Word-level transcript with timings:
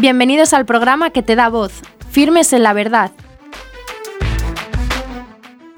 Bienvenidos 0.00 0.54
al 0.54 0.64
programa 0.64 1.10
que 1.10 1.22
te 1.22 1.36
da 1.36 1.50
voz, 1.50 1.82
Firmes 2.08 2.54
en 2.54 2.62
la 2.62 2.72
Verdad, 2.72 3.10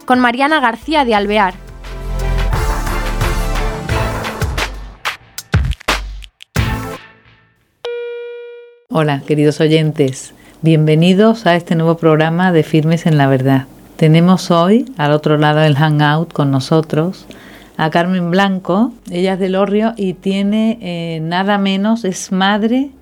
con 0.04 0.20
Mariana 0.20 0.60
García 0.60 1.04
de 1.04 1.16
Alvear. 1.16 1.54
Hola, 8.90 9.22
queridos 9.26 9.60
oyentes. 9.60 10.34
Bienvenidos 10.60 11.44
a 11.46 11.56
este 11.56 11.74
nuevo 11.74 11.96
programa 11.96 12.52
de 12.52 12.62
Firmes 12.62 13.06
en 13.06 13.18
la 13.18 13.26
Verdad. 13.26 13.66
Tenemos 13.96 14.52
hoy, 14.52 14.84
al 14.98 15.10
otro 15.10 15.36
lado 15.36 15.58
del 15.58 15.74
Hangout, 15.74 16.32
con 16.32 16.52
nosotros 16.52 17.26
a 17.76 17.90
Carmen 17.90 18.30
Blanco. 18.30 18.92
Ella 19.10 19.32
es 19.32 19.40
del 19.40 19.56
Orrio 19.56 19.94
y 19.96 20.14
tiene 20.14 20.78
eh, 20.80 21.18
nada 21.20 21.58
menos, 21.58 22.04
es 22.04 22.30
madre 22.30 22.92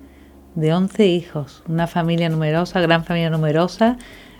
de 0.55 0.73
11 0.73 1.07
hijos, 1.07 1.63
una 1.67 1.87
familia 1.87 2.29
numerosa, 2.29 2.81
gran 2.81 3.03
familia 3.05 3.29
numerosa, 3.29 3.97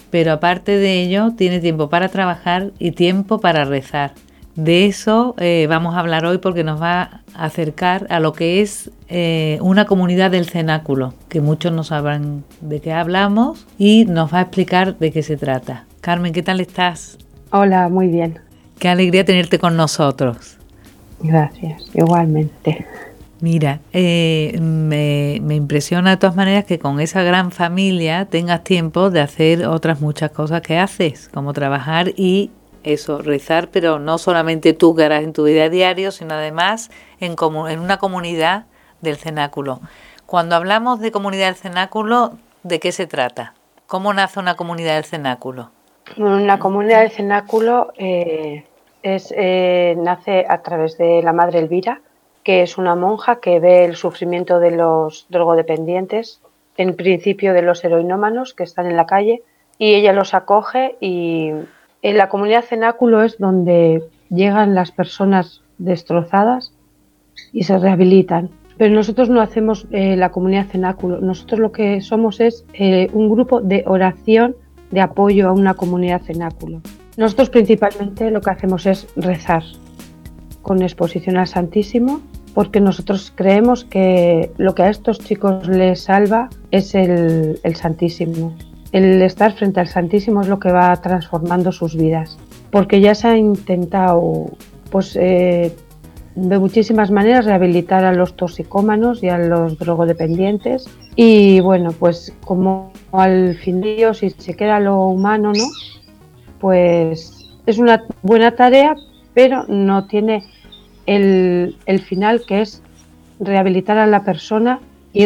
pero 0.09 0.33
aparte 0.33 0.77
de 0.77 1.01
ello 1.01 1.31
tiene 1.37 1.59
tiempo 1.59 1.89
para 1.89 2.09
trabajar 2.09 2.71
y 2.79 2.91
tiempo 2.91 3.39
para 3.39 3.65
rezar. 3.65 4.13
De 4.55 4.85
eso 4.85 5.33
eh, 5.37 5.65
vamos 5.69 5.95
a 5.95 5.99
hablar 5.99 6.25
hoy 6.25 6.37
porque 6.37 6.65
nos 6.65 6.81
va 6.81 7.21
a 7.33 7.45
acercar 7.45 8.05
a 8.09 8.19
lo 8.19 8.33
que 8.33 8.61
es 8.61 8.91
eh, 9.07 9.57
una 9.61 9.85
comunidad 9.85 10.29
del 10.31 10.49
cenáculo, 10.49 11.13
que 11.29 11.39
muchos 11.39 11.71
no 11.71 11.85
sabrán 11.85 12.43
de 12.59 12.81
qué 12.81 12.91
hablamos 12.91 13.65
y 13.77 14.05
nos 14.05 14.33
va 14.33 14.39
a 14.39 14.41
explicar 14.41 14.97
de 14.97 15.11
qué 15.11 15.23
se 15.23 15.37
trata. 15.37 15.85
Carmen, 16.01 16.33
¿qué 16.33 16.43
tal 16.43 16.59
estás? 16.59 17.17
Hola, 17.51 17.87
muy 17.87 18.07
bien. 18.07 18.39
Qué 18.77 18.89
alegría 18.89 19.23
tenerte 19.23 19.57
con 19.57 19.77
nosotros. 19.77 20.57
Gracias, 21.21 21.83
igualmente. 21.93 22.85
Mira, 23.41 23.79
eh, 23.91 24.55
me, 24.61 25.33
impresiona 25.55 26.11
de 26.11 26.17
todas 26.17 26.35
maneras 26.35 26.63
que 26.65 26.77
con 26.77 26.99
esa 26.99 27.23
gran 27.23 27.51
familia 27.51 28.25
tengas 28.25 28.63
tiempo 28.63 29.09
de 29.09 29.19
hacer 29.19 29.65
otras 29.65 29.99
muchas 29.99 30.29
cosas 30.29 30.61
que 30.61 30.77
haces, 30.77 31.27
como 31.33 31.51
trabajar 31.51 32.09
y 32.15 32.51
eso, 32.83 33.17
rezar, 33.17 33.69
pero 33.69 33.97
no 33.97 34.19
solamente 34.19 34.73
tú 34.73 34.95
que 34.95 35.05
harás 35.05 35.23
en 35.23 35.33
tu 35.33 35.45
vida 35.45 35.69
diario, 35.69 36.11
sino 36.11 36.35
además 36.35 36.91
en, 37.19 37.35
en 37.67 37.79
una 37.79 37.97
comunidad 37.97 38.65
del 39.01 39.17
cenáculo. 39.17 39.81
Cuando 40.27 40.55
hablamos 40.55 40.99
de 40.99 41.11
comunidad 41.11 41.47
del 41.47 41.55
cenáculo, 41.55 42.37
¿de 42.61 42.79
qué 42.79 42.91
se 42.91 43.07
trata? 43.07 43.55
¿Cómo 43.87 44.13
nace 44.13 44.39
una 44.39 44.55
comunidad 44.55 44.95
del 44.95 45.05
cenáculo? 45.05 45.71
Una 46.15 46.59
comunidad 46.59 47.01
del 47.01 47.11
cenáculo 47.11 47.91
eh, 47.97 48.65
es, 49.01 49.33
eh, 49.35 49.95
nace 49.97 50.45
a 50.47 50.61
través 50.61 50.99
de 50.99 51.23
la 51.23 51.33
Madre 51.33 51.57
Elvira, 51.57 52.01
que 52.43 52.63
es 52.63 52.77
una 52.77 52.95
monja 52.95 53.39
que 53.39 53.59
ve 53.59 53.85
el 53.85 53.95
sufrimiento 53.95 54.59
de 54.59 54.71
los 54.71 55.27
drogodependientes, 55.29 56.41
en 56.77 56.95
principio 56.95 57.53
de 57.53 57.61
los 57.61 57.83
heroinómanos 57.83 58.53
que 58.53 58.63
están 58.63 58.87
en 58.87 58.97
la 58.97 59.05
calle, 59.05 59.43
y 59.77 59.93
ella 59.93 60.13
los 60.13 60.33
acoge 60.33 60.95
y 60.99 61.51
en 62.01 62.17
la 62.17 62.29
comunidad 62.29 62.63
cenáculo 62.63 63.23
es 63.23 63.37
donde 63.37 64.03
llegan 64.29 64.75
las 64.75 64.91
personas 64.91 65.61
destrozadas 65.77 66.73
y 67.51 67.63
se 67.63 67.77
rehabilitan. 67.77 68.49
Pero 68.77 68.95
nosotros 68.95 69.29
no 69.29 69.41
hacemos 69.41 69.85
eh, 69.91 70.15
la 70.15 70.31
comunidad 70.31 70.67
cenáculo, 70.67 71.19
nosotros 71.19 71.59
lo 71.59 71.71
que 71.71 72.01
somos 72.01 72.39
es 72.39 72.65
eh, 72.73 73.09
un 73.13 73.29
grupo 73.29 73.61
de 73.61 73.83
oración 73.85 74.55
de 74.89 75.01
apoyo 75.01 75.47
a 75.47 75.51
una 75.51 75.75
comunidad 75.75 76.21
cenáculo. 76.21 76.81
Nosotros 77.17 77.49
principalmente 77.49 78.31
lo 78.31 78.41
que 78.41 78.49
hacemos 78.49 78.85
es 78.85 79.07
rezar, 79.15 79.63
con 80.61 80.81
exposición 80.81 81.37
al 81.37 81.47
Santísimo, 81.47 82.21
porque 82.53 82.81
nosotros 82.81 83.31
creemos 83.35 83.83
que 83.85 84.51
lo 84.57 84.75
que 84.75 84.83
a 84.83 84.89
estos 84.89 85.19
chicos 85.19 85.67
les 85.67 86.01
salva 86.01 86.49
es 86.71 86.95
el, 86.95 87.59
Santísimo. 87.75 88.53
El 88.91 89.21
estar 89.21 89.53
frente 89.53 89.79
al 89.79 89.87
Santísimo 89.87 90.41
es 90.41 90.47
lo 90.47 90.59
que 90.59 90.71
va 90.71 90.95
transformando 91.01 91.71
sus 91.71 91.95
vidas, 91.95 92.37
porque 92.71 92.99
ya 92.99 93.15
se 93.15 93.27
ha 93.29 93.37
intentado, 93.37 94.51
pues, 94.89 95.15
eh, 95.15 95.73
de 96.35 96.59
muchísimas 96.59 97.11
maneras 97.11 97.45
rehabilitar 97.45 98.03
a 98.05 98.13
los 98.13 98.35
toxicómanos 98.35 99.23
y 99.23 99.29
a 99.29 99.37
los 99.37 99.77
drogodependientes. 99.77 100.89
Y 101.15 101.59
bueno, 101.59 101.91
pues 101.91 102.33
como 102.45 102.91
al 103.11 103.55
fin 103.55 103.81
de 103.81 104.11
si 104.13 104.29
se 104.29 104.55
queda 104.55 104.79
lo 104.79 105.05
humano, 105.05 105.51
¿no? 105.53 105.65
Pues 106.59 107.49
es 107.65 107.77
una 107.77 108.03
buena 108.21 108.55
tarea, 108.55 108.95
pero 109.33 109.65
no 109.67 110.07
tiene 110.07 110.45
el, 111.05 111.75
final 112.07 112.41
que 112.47 112.61
es 112.61 112.81
rehabilitar 113.39 113.97
a 113.97 114.07
la 114.07 114.23
persona 114.23 114.79
y, 115.13 115.25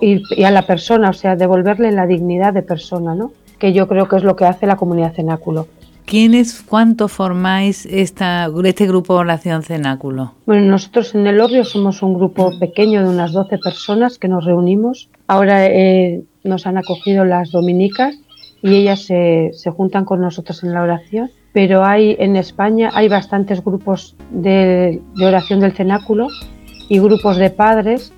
y, 0.00 0.42
a 0.44 0.50
la 0.50 0.62
persona, 0.62 1.10
o 1.10 1.12
sea, 1.12 1.36
devolverle 1.36 1.92
la 1.92 2.06
dignidad 2.06 2.52
de 2.52 2.62
persona, 2.62 3.14
¿no? 3.14 3.32
Que 3.58 3.72
yo 3.72 3.88
creo 3.88 4.08
que 4.08 4.16
es 4.16 4.24
lo 4.24 4.36
que 4.36 4.44
hace 4.44 4.66
la 4.66 4.76
comunidad 4.76 5.14
cenáculo. 5.14 5.68
¿Quiénes, 6.06 6.62
cuánto 6.62 7.08
formáis 7.08 7.86
esta, 7.86 8.50
este 8.64 8.86
grupo 8.86 9.14
Oración 9.14 9.62
Cenáculo? 9.62 10.34
Bueno, 10.44 10.66
nosotros 10.66 11.14
en 11.14 11.26
el 11.26 11.40
Orrio 11.40 11.64
somos 11.64 12.02
un 12.02 12.14
grupo 12.14 12.50
pequeño 12.58 13.02
de 13.02 13.08
unas 13.08 13.32
12 13.32 13.56
personas 13.58 14.18
que 14.18 14.28
nos 14.28 14.44
reunimos. 14.44 15.08
Ahora 15.28 15.66
eh, 15.66 16.22
nos 16.42 16.66
han 16.66 16.76
acogido 16.76 17.24
las 17.24 17.52
dominicas 17.52 18.16
y 18.64 18.74
ellas 18.74 19.02
se, 19.02 19.50
se 19.52 19.70
juntan 19.70 20.04
con 20.04 20.20
nosotros 20.20 20.64
en 20.64 20.72
la 20.72 20.82
oración 20.82 21.30
pero 21.54 21.84
hay 21.84 22.16
en 22.18 22.34
España 22.34 22.90
hay 22.92 23.08
bastantes 23.08 23.64
grupos 23.64 24.16
de, 24.30 25.00
oración 25.22 25.60
del 25.60 25.72
cenáculo 25.72 26.26
y 26.88 26.98
grupos 26.98 27.36
de 27.36 27.48
padres, 27.48 28.12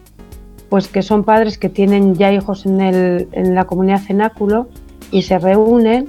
pues 0.71 0.89
que 0.89 1.03
son 1.03 1.23
padres 1.23 1.59
que 1.59 1.69
tienen 1.69 2.15
ya 2.15 2.33
hijos 2.33 2.65
en, 2.65 2.81
el, 2.81 3.29
en 3.33 3.55
la 3.55 3.67
comunidad 3.67 4.01
cenáculo 4.01 4.69
y 5.12 5.21
se 5.21 5.39
reúnen 5.39 6.09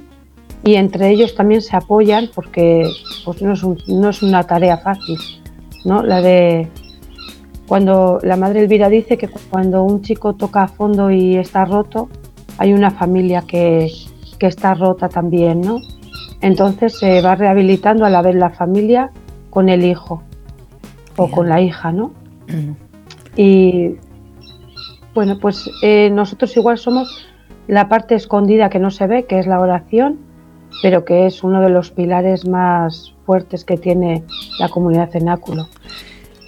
y 0.64 0.76
entre 0.76 1.10
ellos 1.10 1.34
también 1.34 1.60
se 1.60 1.76
apoyan 1.76 2.30
porque 2.34 2.90
pues 3.26 3.42
no, 3.42 3.52
es 3.52 3.62
no 3.88 4.08
es 4.08 4.22
una 4.22 4.42
tarea 4.44 4.78
fácil, 4.78 5.18
¿no? 5.84 6.02
La 6.02 6.22
de 6.22 6.66
cuando 7.66 8.20
la 8.22 8.38
madre 8.38 8.60
Elvira 8.60 8.88
dice 8.88 9.18
que 9.18 9.28
cuando 9.50 9.82
un 9.82 10.00
chico 10.00 10.32
toca 10.32 10.62
a 10.62 10.68
fondo 10.68 11.10
y 11.10 11.36
está 11.36 11.66
roto, 11.66 12.08
hay 12.56 12.72
una 12.72 12.90
familia 12.90 13.42
que, 13.42 13.92
que 14.38 14.46
está 14.46 14.74
rota 14.74 15.08
también, 15.08 15.60
¿no? 15.60 15.80
Entonces 16.40 16.98
se 16.98 17.20
va 17.20 17.34
rehabilitando 17.34 18.04
a 18.04 18.10
la 18.10 18.22
vez 18.22 18.34
la 18.34 18.50
familia 18.50 19.10
con 19.50 19.68
el 19.68 19.84
hijo 19.84 20.22
o 21.16 21.30
con 21.30 21.48
la 21.48 21.60
hija, 21.60 21.92
¿no? 21.92 22.12
Y 23.36 23.96
bueno, 25.14 25.38
pues 25.40 25.70
eh, 25.82 26.10
nosotros 26.10 26.56
igual 26.56 26.78
somos 26.78 27.26
la 27.66 27.88
parte 27.88 28.14
escondida 28.14 28.70
que 28.70 28.78
no 28.78 28.90
se 28.90 29.06
ve, 29.06 29.26
que 29.26 29.38
es 29.38 29.46
la 29.46 29.60
oración, 29.60 30.18
pero 30.82 31.04
que 31.04 31.26
es 31.26 31.42
uno 31.42 31.60
de 31.60 31.70
los 31.70 31.90
pilares 31.90 32.46
más 32.46 33.14
fuertes 33.26 33.64
que 33.64 33.76
tiene 33.76 34.24
la 34.58 34.68
comunidad 34.68 35.10
cenáculo. 35.10 35.68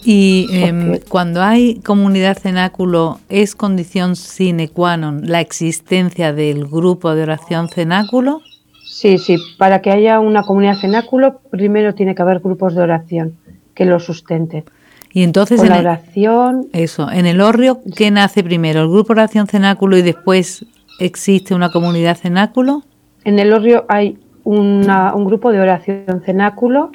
Y 0.04 0.48
em, 0.52 0.98
cuando 1.08 1.42
hay 1.42 1.80
comunidad 1.80 2.38
cenáculo, 2.38 3.20
¿es 3.28 3.54
condición 3.54 4.16
sine 4.16 4.68
qua 4.68 4.96
non 4.96 5.28
la 5.28 5.40
existencia 5.40 6.32
del 6.32 6.64
grupo 6.66 7.14
de 7.14 7.22
oración 7.22 7.68
cenáculo? 7.68 8.40
Sí, 8.84 9.18
sí, 9.18 9.36
para 9.58 9.82
que 9.82 9.90
haya 9.90 10.20
una 10.20 10.42
comunidad 10.42 10.76
cenáculo, 10.80 11.40
primero 11.50 11.94
tiene 11.94 12.14
que 12.14 12.22
haber 12.22 12.40
grupos 12.40 12.74
de 12.74 12.82
oración 12.82 13.36
que 13.74 13.84
lo 13.84 14.00
sustenten. 14.00 14.64
Y 15.12 15.22
entonces 15.22 15.62
en 15.62 15.68
la 15.68 15.78
oración. 15.78 16.68
eso, 16.72 17.10
en 17.10 17.26
el 17.26 17.40
Orrio, 17.40 17.80
¿qué 17.96 18.10
nace 18.10 18.42
primero? 18.42 18.80
¿El 18.80 18.88
grupo 18.88 19.14
de 19.14 19.20
oración 19.20 19.48
cenáculo 19.48 19.96
y 19.98 20.02
después 20.02 20.64
existe 20.98 21.54
una 21.54 21.70
comunidad 21.70 22.16
cenáculo? 22.16 22.84
En 23.24 23.38
el 23.38 23.52
Orrio 23.52 23.84
hay 23.88 24.18
un 24.44 24.86
grupo 25.24 25.52
de 25.52 25.60
oración 25.60 26.22
cenáculo 26.24 26.90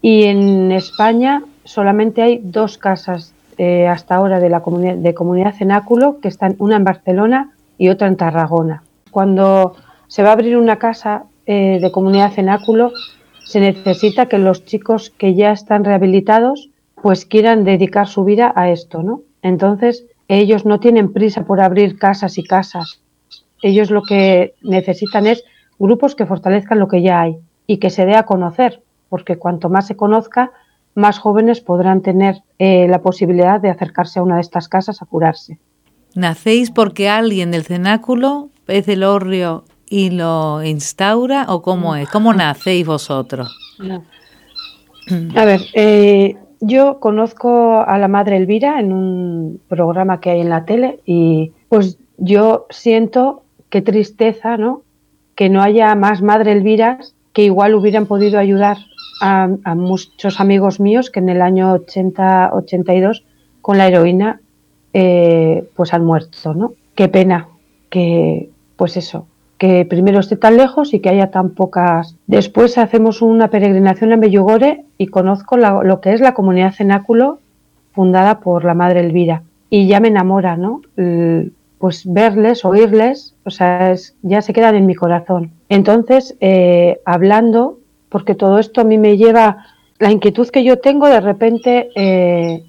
y 0.00 0.24
en 0.24 0.70
España 0.70 1.42
solamente 1.66 2.22
hay 2.22 2.40
dos 2.42 2.78
casas 2.78 3.34
eh, 3.58 3.86
hasta 3.86 4.14
ahora 4.14 4.40
de 4.40 4.48
la 4.48 4.60
comunidad, 4.60 4.96
de 4.96 5.14
comunidad 5.14 5.54
cenáculo 5.54 6.20
que 6.20 6.28
están 6.28 6.56
una 6.58 6.76
en 6.76 6.84
Barcelona 6.84 7.52
y 7.76 7.88
otra 7.88 8.08
en 8.08 8.16
Tarragona. 8.16 8.82
Cuando 9.10 9.76
se 10.08 10.22
va 10.22 10.30
a 10.30 10.32
abrir 10.32 10.56
una 10.56 10.76
casa 10.76 11.24
eh, 11.46 11.78
de 11.80 11.92
comunidad 11.92 12.32
cenáculo, 12.32 12.92
se 13.44 13.60
necesita 13.60 14.26
que 14.26 14.38
los 14.38 14.64
chicos 14.64 15.10
que 15.10 15.34
ya 15.34 15.52
están 15.52 15.84
rehabilitados 15.84 16.70
pues 17.02 17.26
quieran 17.26 17.64
dedicar 17.64 18.08
su 18.08 18.24
vida 18.24 18.52
a 18.56 18.70
esto, 18.70 19.02
¿no? 19.02 19.20
Entonces, 19.42 20.06
ellos 20.28 20.64
no 20.64 20.80
tienen 20.80 21.12
prisa 21.12 21.44
por 21.44 21.60
abrir 21.60 21.98
casas 21.98 22.38
y 22.38 22.42
casas. 22.42 23.00
Ellos 23.62 23.90
lo 23.90 24.02
que 24.02 24.54
necesitan 24.62 25.26
es 25.26 25.44
grupos 25.78 26.14
que 26.14 26.26
fortalezcan 26.26 26.78
lo 26.78 26.88
que 26.88 27.02
ya 27.02 27.20
hay 27.20 27.38
y 27.66 27.78
que 27.78 27.90
se 27.90 28.06
dé 28.06 28.16
a 28.16 28.24
conocer, 28.24 28.82
porque 29.08 29.36
cuanto 29.36 29.68
más 29.68 29.86
se 29.86 29.96
conozca, 29.96 30.52
más 30.96 31.18
jóvenes 31.18 31.60
podrán 31.60 32.00
tener 32.00 32.42
eh, 32.58 32.88
la 32.88 33.02
posibilidad 33.02 33.60
de 33.60 33.70
acercarse 33.70 34.18
a 34.18 34.22
una 34.22 34.36
de 34.36 34.40
estas 34.40 34.68
casas 34.68 35.02
a 35.02 35.06
curarse. 35.06 35.58
¿Nacéis 36.14 36.70
porque 36.70 37.08
alguien 37.08 37.50
del 37.50 37.64
cenáculo 37.64 38.48
es 38.66 38.86
del 38.86 39.04
Orrio 39.04 39.64
y 39.88 40.10
lo 40.10 40.64
instaura 40.64 41.46
o 41.48 41.62
cómo 41.62 41.94
es? 41.94 42.08
¿Cómo 42.08 42.32
nacéis 42.32 42.86
vosotros? 42.86 43.54
A 45.36 45.44
ver, 45.44 45.60
eh, 45.74 46.36
yo 46.60 46.98
conozco 46.98 47.84
a 47.86 47.98
la 47.98 48.08
madre 48.08 48.38
Elvira 48.38 48.80
en 48.80 48.92
un 48.92 49.60
programa 49.68 50.20
que 50.20 50.30
hay 50.30 50.40
en 50.40 50.48
la 50.48 50.64
tele 50.64 51.00
y 51.04 51.52
pues 51.68 51.98
yo 52.16 52.66
siento 52.70 53.42
qué 53.68 53.82
tristeza, 53.82 54.56
¿no? 54.56 54.82
Que 55.34 55.50
no 55.50 55.62
haya 55.62 55.94
más 55.94 56.22
Madre 56.22 56.52
Elviras 56.52 57.14
que 57.34 57.44
igual 57.44 57.74
hubieran 57.74 58.06
podido 58.06 58.38
ayudar 58.38 58.78
a, 59.20 59.48
muchos 59.74 60.40
amigos 60.40 60.80
míos 60.80 61.10
que 61.10 61.20
en 61.20 61.28
el 61.28 61.42
año 61.42 61.72
80, 61.72 62.50
82 62.52 63.24
con 63.62 63.78
la 63.78 63.88
heroína 63.88 64.40
eh, 64.92 65.68
pues 65.74 65.92
han 65.92 66.04
muerto, 66.04 66.54
¿no? 66.54 66.74
Qué 66.94 67.08
pena 67.08 67.48
que, 67.90 68.50
pues 68.76 68.96
eso, 68.96 69.26
que 69.58 69.84
primero 69.84 70.20
esté 70.20 70.36
tan 70.36 70.56
lejos 70.56 70.94
y 70.94 71.00
que 71.00 71.08
haya 71.08 71.30
tan 71.30 71.50
pocas. 71.50 72.16
Después 72.26 72.78
hacemos 72.78 73.22
una 73.22 73.48
peregrinación 73.48 74.12
en 74.12 74.20
Bellugore 74.20 74.84
y 74.98 75.08
conozco 75.08 75.56
lo 75.56 76.00
que 76.00 76.12
es 76.12 76.20
la 76.20 76.34
comunidad 76.34 76.74
cenáculo 76.74 77.40
fundada 77.92 78.40
por 78.40 78.64
la 78.64 78.74
Madre 78.74 79.00
Elvira. 79.00 79.42
Y 79.68 79.88
ya 79.88 80.00
me 80.00 80.08
enamora, 80.08 80.56
¿no? 80.56 80.82
pues 81.78 82.10
verles, 82.10 82.64
oírles, 82.64 83.34
o 83.44 83.50
sea, 83.50 83.94
ya 84.22 84.42
se 84.42 84.52
quedan 84.52 84.76
en 84.76 84.86
mi 84.86 84.94
corazón. 84.94 85.52
Entonces, 85.68 86.36
eh, 86.40 87.00
hablando, 87.04 87.78
porque 88.08 88.34
todo 88.34 88.58
esto 88.58 88.80
a 88.80 88.84
mí 88.84 88.98
me 88.98 89.16
lleva, 89.16 89.66
la 89.98 90.10
inquietud 90.10 90.48
que 90.48 90.64
yo 90.64 90.78
tengo, 90.78 91.08
de 91.08 91.20
repente, 91.20 91.90
eh, 91.94 92.64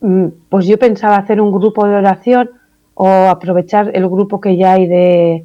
mm, 0.00 0.26
pues 0.48 0.66
yo 0.66 0.78
pensaba 0.78 1.16
hacer 1.16 1.40
un 1.40 1.52
grupo 1.52 1.86
de 1.86 1.94
oración 1.94 2.50
o 2.94 3.06
aprovechar 3.06 3.90
el 3.94 4.08
grupo 4.08 4.40
que 4.40 4.56
ya 4.56 4.72
hay 4.72 4.86
de, 4.86 5.44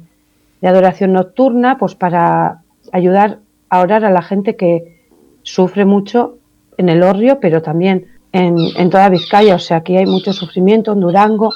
de 0.60 0.68
adoración 0.68 1.12
nocturna, 1.12 1.78
pues 1.78 1.94
para 1.94 2.62
ayudar 2.92 3.38
a 3.68 3.80
orar 3.80 4.04
a 4.04 4.10
la 4.10 4.22
gente 4.22 4.56
que 4.56 5.00
sufre 5.42 5.84
mucho 5.84 6.38
en 6.78 6.88
el 6.88 7.02
Orrio, 7.02 7.38
pero 7.40 7.62
también 7.62 8.06
en, 8.32 8.56
en 8.76 8.90
toda 8.90 9.08
Vizcaya, 9.08 9.54
o 9.54 9.58
sea, 9.58 9.78
aquí 9.78 9.96
hay 9.96 10.06
mucho 10.06 10.32
sufrimiento 10.32 10.92
en 10.92 11.00
Durango. 11.00 11.52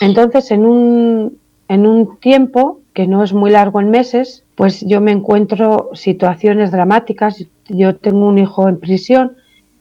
Entonces, 0.00 0.50
en 0.50 0.64
un, 0.64 1.38
en 1.68 1.86
un 1.86 2.18
tiempo 2.18 2.80
que 2.94 3.06
no 3.06 3.22
es 3.22 3.32
muy 3.32 3.50
largo 3.50 3.80
en 3.80 3.90
meses, 3.90 4.44
pues 4.54 4.80
yo 4.86 5.00
me 5.00 5.10
encuentro 5.10 5.90
situaciones 5.92 6.70
dramáticas. 6.70 7.44
Yo 7.68 7.96
tengo 7.96 8.26
un 8.26 8.38
hijo 8.38 8.68
en 8.68 8.78
prisión 8.78 9.36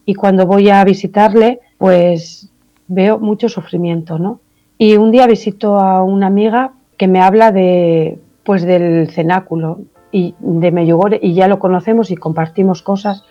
y 0.05 0.15
cuando 0.15 0.45
voy 0.45 0.69
a 0.69 0.83
visitarle, 0.83 1.61
pues 1.77 2.49
veo 2.87 3.19
mucho 3.19 3.47
sufrimiento, 3.47 4.19
¿no? 4.19 4.41
Y 4.77 4.97
un 4.97 5.11
día 5.11 5.27
visito 5.27 5.79
a 5.79 6.03
una 6.03 6.27
amiga 6.27 6.73
que 6.97 7.07
me 7.07 7.21
habla 7.21 7.51
de, 7.51 8.19
pues 8.43 8.63
del 8.63 9.09
cenáculo 9.09 9.81
y 10.11 10.35
de 10.39 10.71
Meyugore 10.71 11.19
y 11.21 11.33
ya 11.33 11.47
lo 11.47 11.59
conocemos 11.59 12.11
y 12.11 12.15
compartimos 12.15 12.81
cosas. 12.81 13.23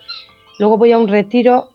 Luego 0.59 0.77
voy 0.77 0.91
a 0.93 0.97
un 0.97 1.07
retiro 1.07 1.69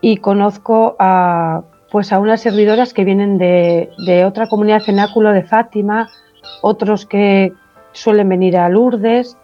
y 0.00 0.16
conozco 0.16 0.96
a, 0.98 1.62
pues 1.90 2.12
a 2.12 2.18
unas 2.18 2.40
servidoras 2.40 2.92
que 2.92 3.04
vienen 3.04 3.38
de, 3.38 4.24
otra 4.26 4.48
comunidad 4.48 4.82
cenáculo 4.82 5.32
de 5.32 5.42
Fátima, 5.42 6.10
otros 6.60 7.06
que 7.06 7.52
suelen 7.92 8.28
venir 8.28 8.56
a 8.56 8.68
Lourdes, 8.68 9.36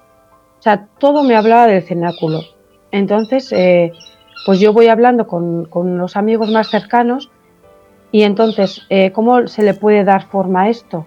o 0.59 0.63
sea, 0.63 0.87
todo 0.99 1.23
me 1.23 1.37
hablaba 1.37 1.67
del 1.67 1.83
cenáculo. 1.83 2.43
Entonces, 2.91 3.53
eh, 3.53 3.93
pues 4.47 4.61
yo 4.61 4.73
voy 4.73 4.89
hablando 4.89 5.27
con, 5.27 5.69
los 5.99 6.17
amigos 6.17 6.51
más 6.51 6.69
cercanos 6.69 7.31
y 8.11 8.23
entonces, 8.23 8.87
eh, 8.89 9.13
¿cómo 9.13 9.47
se 9.47 9.63
le 9.63 9.75
puede 9.75 10.05
dar 10.05 10.27
forma 10.27 10.63
a 10.63 10.69
esto? 10.69 11.07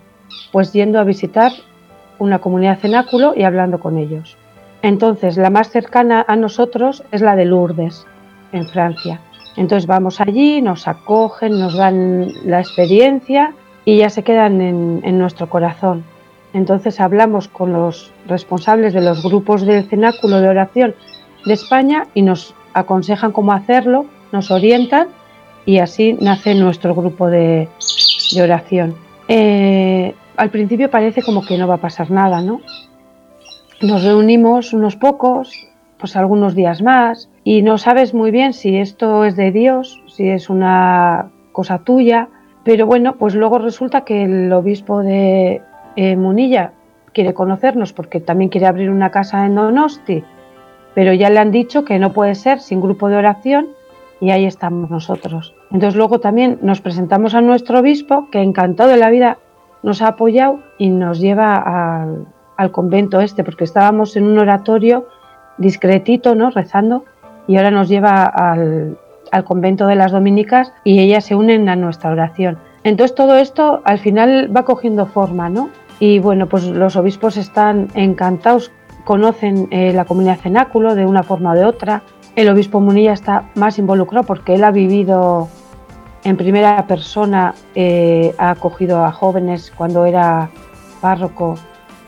Pues 0.52 0.72
yendo 0.74 1.00
a 1.00 1.04
visitar 1.04 1.52
una 2.20 2.40
comunidad 2.40 2.80
cenáculo 2.80 3.34
y 3.36 3.44
hablando 3.44 3.80
con 3.80 3.98
ellos. 3.98 4.38
Entonces, 4.84 5.38
la 5.38 5.50
más 5.50 5.70
cercana 5.70 6.24
a 6.28 6.36
nosotros 6.36 7.04
es 7.12 7.22
la 7.22 7.36
de 7.36 7.46
Lourdes, 7.46 8.06
en 8.52 8.68
Francia. 8.68 9.20
Entonces 9.58 9.86
vamos 9.86 10.22
allí, 10.22 10.62
nos 10.62 10.88
acogen, 10.88 11.60
nos 11.60 11.76
dan 11.76 12.32
la 12.46 12.60
experiencia 12.60 13.54
y 13.86 13.98
ya 13.98 14.10
se 14.10 14.24
quedan 14.24 14.62
en, 14.62 15.18
nuestro 15.18 15.50
corazón. 15.50 16.04
Entonces 16.54 17.00
hablamos 17.00 17.48
con 17.48 17.74
los 17.74 18.12
responsables 18.28 18.94
de 18.94 19.02
los 19.02 19.24
grupos 19.24 19.66
del 19.66 19.86
cenáculo 19.86 20.42
de 20.42 20.50
oración 20.50 20.96
de 21.46 21.54
España 21.54 22.08
y 22.14 22.22
nos 22.22 22.54
aconsejan 22.74 23.32
cómo 23.32 23.54
hacerlo, 23.54 24.06
nos 24.32 24.52
orientan 24.52 25.08
y 25.66 25.80
así 25.80 26.14
nace 26.20 26.56
nuestro 26.56 26.94
grupo 26.94 27.30
de, 27.30 27.70
oración. 28.42 28.96
Eh, 29.28 30.14
al 30.38 30.50
principio 30.50 30.90
parece 30.90 31.22
como 31.22 31.46
que 31.46 31.58
no 31.58 31.68
va 31.68 31.76
a 31.76 31.82
pasar 31.82 32.12
nada, 32.12 32.42
¿no? 32.42 32.62
Nos 33.82 34.04
reunimos 34.04 34.74
unos 34.74 34.96
pocos, 34.96 35.52
pues 35.98 36.16
algunos 36.16 36.56
días 36.56 36.82
más, 36.82 37.30
y 37.44 37.62
no 37.62 37.78
sabes 37.78 38.14
muy 38.14 38.32
bien 38.32 38.54
si 38.54 38.78
esto 38.78 39.26
es 39.26 39.36
de 39.36 39.52
Dios, 39.52 40.02
si 40.08 40.30
es 40.30 40.50
una 40.50 41.32
cosa 41.52 41.80
tuya, 41.80 42.30
pero 42.64 42.86
bueno, 42.86 43.16
pues 43.16 43.36
luego 43.36 43.58
resulta 43.58 44.02
que 44.02 44.24
el 44.24 44.54
obispo 44.54 45.02
de 45.02 45.62
eh, 45.96 46.16
Munilla 46.16 46.74
quiere 47.14 47.34
conocernos 47.34 47.94
porque 47.94 48.20
también 48.20 48.50
quiere 48.50 48.68
abrir 48.68 48.90
una 48.90 49.10
casa 49.10 49.46
en 49.46 49.56
Donosti, 49.56 50.24
pero 50.94 51.14
ya 51.14 51.30
le 51.30 51.40
han 51.40 51.52
dicho 51.52 51.84
que 51.84 52.00
no 52.00 52.14
puede 52.14 52.36
ser 52.36 52.60
sin 52.60 52.82
grupo 52.82 53.10
de 53.10 53.18
oración 53.18 53.70
y 54.20 54.30
ahí 54.30 54.46
estamos 54.46 54.90
nosotros. 54.90 55.56
Entonces 55.72 55.96
luego 55.96 56.20
también 56.20 56.60
nos 56.62 56.82
presentamos 56.82 57.34
a 57.34 57.42
nuestro 57.42 57.80
obispo 57.80 58.30
que 58.32 58.42
encantado 58.42 58.90
de 58.90 58.98
la 58.98 59.10
vida 59.10 59.40
nos 59.84 60.02
ha 60.02 60.10
apoyado 60.10 60.60
y 60.78 60.90
nos 60.90 61.20
lleva 61.20 61.56
al, 61.56 62.28
al 62.58 62.72
convento 62.72 63.20
este 63.20 63.44
porque 63.44 63.64
estábamos 63.64 64.16
en 64.16 64.26
un 64.26 64.38
oratorio 64.38 65.08
discretito, 65.58 66.36
¿no? 66.36 66.52
Rezando 66.52 67.06
y 67.48 67.58
ahora 67.58 67.72
nos 67.72 67.90
lleva 67.90 68.26
al, 68.26 68.98
convento 69.44 69.88
de 69.88 69.96
las 69.96 70.12
dominicas 70.12 70.74
y 70.84 71.00
ellas 71.00 71.26
se 71.26 71.36
unen 71.36 71.70
a 71.70 71.76
nuestra 71.76 72.12
oración. 72.12 72.58
Entonces 72.84 73.16
todo 73.16 73.38
esto 73.38 73.82
al 73.86 74.00
final 74.00 74.56
va 74.56 74.66
cogiendo 74.66 75.06
forma, 75.06 75.50
¿no? 75.50 75.70
Y 76.00 76.20
bueno, 76.20 76.48
pues 76.48 76.66
los 76.66 76.96
obispos 76.96 77.38
están 77.38 77.90
encantados, 77.94 78.72
conocen 79.06 79.68
eh, 79.72 79.94
la 79.94 80.06
comunidad 80.06 80.40
cenáculo 80.40 80.96
de 80.96 81.06
una 81.06 81.24
forma 81.24 81.52
o 81.52 81.56
de 81.56 81.66
otra. 81.66 82.04
El 82.36 82.50
obispo 82.50 82.80
Munilla 82.80 83.14
está 83.14 83.50
más 83.56 83.78
involucrado 83.78 84.26
porque 84.26 84.56
él 84.56 84.64
ha 84.64 84.72
vivido 84.72 85.48
en 86.24 86.38
primera 86.38 86.88
persona, 86.88 87.54
eh, 87.76 88.34
ha 88.38 88.52
acogido 88.52 89.04
a 89.06 89.12
jóvenes 89.12 89.72
cuando 89.76 90.06
era 90.06 90.50
párroco 91.02 91.56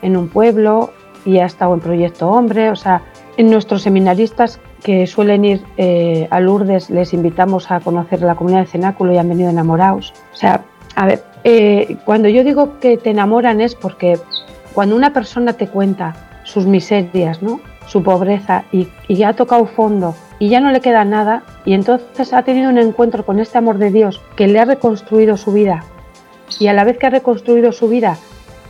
en 0.01 0.17
un 0.17 0.27
pueblo 0.27 0.91
y 1.25 1.37
ha 1.39 1.45
estado 1.45 1.73
en 1.73 1.79
Proyecto 1.79 2.29
Hombre. 2.29 2.69
O 2.71 2.75
sea, 2.75 3.01
en 3.37 3.49
nuestros 3.49 3.81
seminaristas 3.81 4.59
que 4.83 5.07
suelen 5.07 5.45
ir 5.45 5.61
eh, 5.77 6.27
a 6.29 6.39
Lourdes 6.39 6.89
les 6.89 7.13
invitamos 7.13 7.71
a 7.71 7.79
conocer 7.79 8.21
la 8.21 8.35
comunidad 8.35 8.61
de 8.61 8.67
cenáculo 8.67 9.13
y 9.13 9.17
han 9.17 9.29
venido 9.29 9.49
enamorados. 9.49 10.13
O 10.33 10.35
sea, 10.35 10.61
a 10.95 11.05
ver, 11.05 11.23
eh, 11.43 11.97
cuando 12.05 12.27
yo 12.29 12.43
digo 12.43 12.79
que 12.79 12.97
te 12.97 13.11
enamoran 13.11 13.61
es 13.61 13.75
porque 13.75 14.19
cuando 14.73 14.95
una 14.95 15.13
persona 15.13 15.53
te 15.53 15.67
cuenta 15.67 16.15
sus 16.43 16.65
miserias, 16.65 17.41
¿no? 17.41 17.59
su 17.87 18.03
pobreza 18.03 18.65
y, 18.71 18.87
ya 19.09 19.29
ha 19.29 19.33
tocado 19.33 19.65
fondo 19.65 20.15
y 20.39 20.49
ya 20.49 20.59
no 20.59 20.71
le 20.71 20.81
queda 20.81 21.05
nada 21.05 21.43
y 21.65 21.73
entonces 21.73 22.33
ha 22.33 22.43
tenido 22.43 22.69
un 22.69 22.77
encuentro 22.77 23.25
con 23.25 23.39
este 23.39 23.57
amor 23.57 23.77
de 23.77 23.91
Dios 23.91 24.21
que 24.35 24.47
le 24.47 24.59
ha 24.59 24.65
reconstruido 24.65 25.37
su 25.37 25.53
vida 25.53 25.83
y 26.59 26.67
a 26.67 26.73
la 26.73 26.83
vez 26.83 26.97
que 26.97 27.07
ha 27.07 27.11
reconstruido 27.11 27.71
su 27.71 27.87
vida 27.87 28.17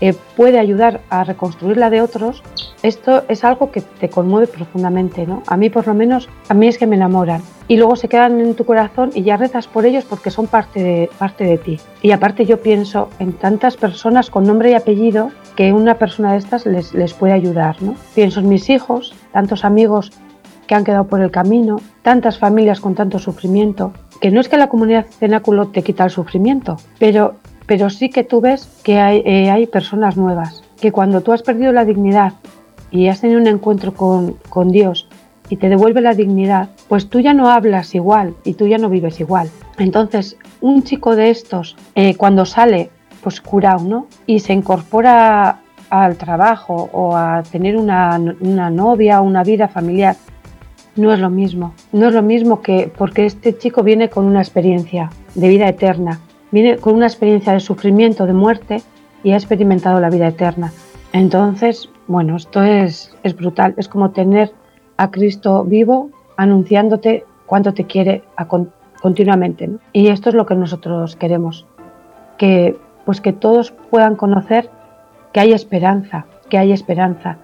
eh, 0.01 0.13
puede 0.35 0.59
ayudar 0.59 1.01
a 1.09 1.23
reconstruir 1.23 1.77
la 1.77 1.89
de 1.89 2.01
otros, 2.01 2.43
esto 2.83 3.23
es 3.29 3.43
algo 3.43 3.71
que 3.71 3.81
te 3.81 4.09
conmueve 4.09 4.47
profundamente, 4.47 5.25
¿no? 5.25 5.41
A 5.47 5.57
mí 5.57 5.69
por 5.69 5.87
lo 5.87 5.93
menos, 5.93 6.29
a 6.49 6.53
mí 6.53 6.67
es 6.67 6.77
que 6.77 6.85
me 6.85 6.95
enamoran. 6.95 7.41
Y 7.67 7.77
luego 7.77 7.95
se 7.95 8.09
quedan 8.09 8.39
en 8.39 8.55
tu 8.55 8.65
corazón 8.65 9.11
y 9.15 9.23
ya 9.23 9.37
rezas 9.37 9.67
por 9.67 9.85
ellos 9.85 10.03
porque 10.03 10.29
son 10.29 10.47
parte 10.47 10.83
de, 10.83 11.09
parte 11.17 11.45
de 11.45 11.57
ti. 11.57 11.79
Y 12.01 12.11
aparte 12.11 12.45
yo 12.45 12.61
pienso 12.61 13.09
en 13.19 13.33
tantas 13.33 13.77
personas 13.77 14.29
con 14.29 14.43
nombre 14.43 14.71
y 14.71 14.73
apellido 14.73 15.31
que 15.55 15.71
una 15.71 15.95
persona 15.95 16.33
de 16.33 16.39
estas 16.39 16.65
les, 16.65 16.93
les 16.93 17.13
puede 17.13 17.33
ayudar, 17.33 17.81
¿no? 17.81 17.95
Pienso 18.13 18.41
en 18.41 18.49
mis 18.49 18.69
hijos, 18.69 19.15
tantos 19.31 19.63
amigos 19.63 20.11
que 20.67 20.75
han 20.75 20.83
quedado 20.83 21.07
por 21.07 21.21
el 21.21 21.31
camino, 21.31 21.77
tantas 22.01 22.37
familias 22.37 22.81
con 22.81 22.95
tanto 22.95 23.17
sufrimiento, 23.17 23.93
que 24.19 24.31
no 24.31 24.41
es 24.41 24.49
que 24.49 24.57
la 24.57 24.69
comunidad 24.69 25.05
cenáculo 25.07 25.67
te 25.67 25.83
quita 25.83 26.05
el 26.05 26.09
sufrimiento, 26.09 26.77
pero 26.99 27.35
pero 27.65 27.89
sí 27.89 28.09
que 28.09 28.23
tú 28.23 28.41
ves 28.41 28.67
que 28.83 28.93
eh, 28.95 29.49
hay, 29.49 29.67
personas 29.67 30.17
nuevas, 30.17 30.63
que 30.79 30.91
cuando 30.91 31.21
tú 31.21 31.31
has 31.31 31.43
perdido 31.43 31.71
la 31.71 31.85
dignidad 31.85 32.33
y 32.93 33.07
has 33.07 33.19
tenido 33.19 33.41
un 33.41 33.47
encuentro 33.47 33.93
con, 33.93 34.71
Dios 34.71 35.09
y 35.49 35.57
te 35.57 35.67
devuelve 35.67 35.99
la 35.99 36.13
dignidad, 36.13 36.69
pues 36.87 37.09
tú 37.09 37.19
ya 37.19 37.33
no 37.33 37.49
hablas 37.49 37.93
igual 37.95 38.35
y 38.45 38.53
tú 38.53 38.67
ya 38.67 38.77
no 38.77 38.87
vives 38.87 39.19
igual. 39.19 39.49
Entonces, 39.77 40.37
un 40.61 40.83
chico 40.83 41.17
de 41.17 41.29
estos, 41.29 41.75
eh, 41.95 42.15
cuando 42.15 42.45
sale, 42.45 42.89
pues 43.21 43.41
curado, 43.41 43.83
¿no? 43.83 44.07
Y 44.25 44.39
se 44.39 44.53
incorpora 44.53 45.59
al 45.89 46.15
trabajo 46.15 46.89
o 46.93 47.17
a 47.17 47.43
tener 47.43 47.75
una, 47.75 48.17
una 48.39 48.69
novia 48.69 49.19
o 49.19 49.25
una 49.25 49.43
vida 49.43 49.67
familiar, 49.67 50.15
no 50.95 51.11
es 51.11 51.19
lo 51.19 51.29
mismo. 51.29 51.73
No 51.91 52.07
es 52.07 52.13
lo 52.13 52.21
mismo 52.21 52.61
que 52.61 52.89
porque 52.97 53.25
este 53.25 53.57
chico 53.57 53.83
viene 53.83 54.09
con 54.09 54.25
una 54.25 54.39
experiencia 54.39 55.09
de 55.35 55.49
vida 55.49 55.67
eterna 55.67 56.21
viene 56.53 56.77
con 56.77 56.95
una 56.95 57.07
experiencia 57.07 57.51
de 57.51 57.59
sufrimiento, 57.59 58.27
de 58.27 58.33
muerte 58.33 58.83
y 59.23 59.31
ha 59.31 59.35
experimentado 59.35 59.99
la 59.99 60.11
vida 60.11 60.27
eterna. 60.27 60.71
Entonces, 61.11 61.89
bueno, 62.07 62.35
esto 62.35 62.61
es, 62.63 63.15
es 63.23 63.35
brutal. 63.35 63.73
Es 63.77 63.87
como 63.87 64.11
tener 64.11 64.51
a 64.97 65.11
Cristo 65.11 65.63
vivo 65.63 66.09
anunciándote 66.37 67.25
cuánto 67.45 67.73
te 67.73 67.85
quiere 67.85 68.23
continuamente. 69.01 69.69
Y 69.91 70.07
esto 70.07 70.29
es 70.29 70.35
lo 70.35 70.45
que 70.45 70.55
nosotros 70.55 71.15
queremos. 71.15 71.65
Que 72.37 72.77
pues 73.05 73.21
que 73.21 73.33
todos 73.33 73.71
puedan 73.89 74.15
conocer 74.15 74.69
que 75.33 75.39
hay 75.39 75.51
esperanza, 75.51 76.25
que 76.49 76.57
hay 76.57 76.71
esperanza, 76.71 77.37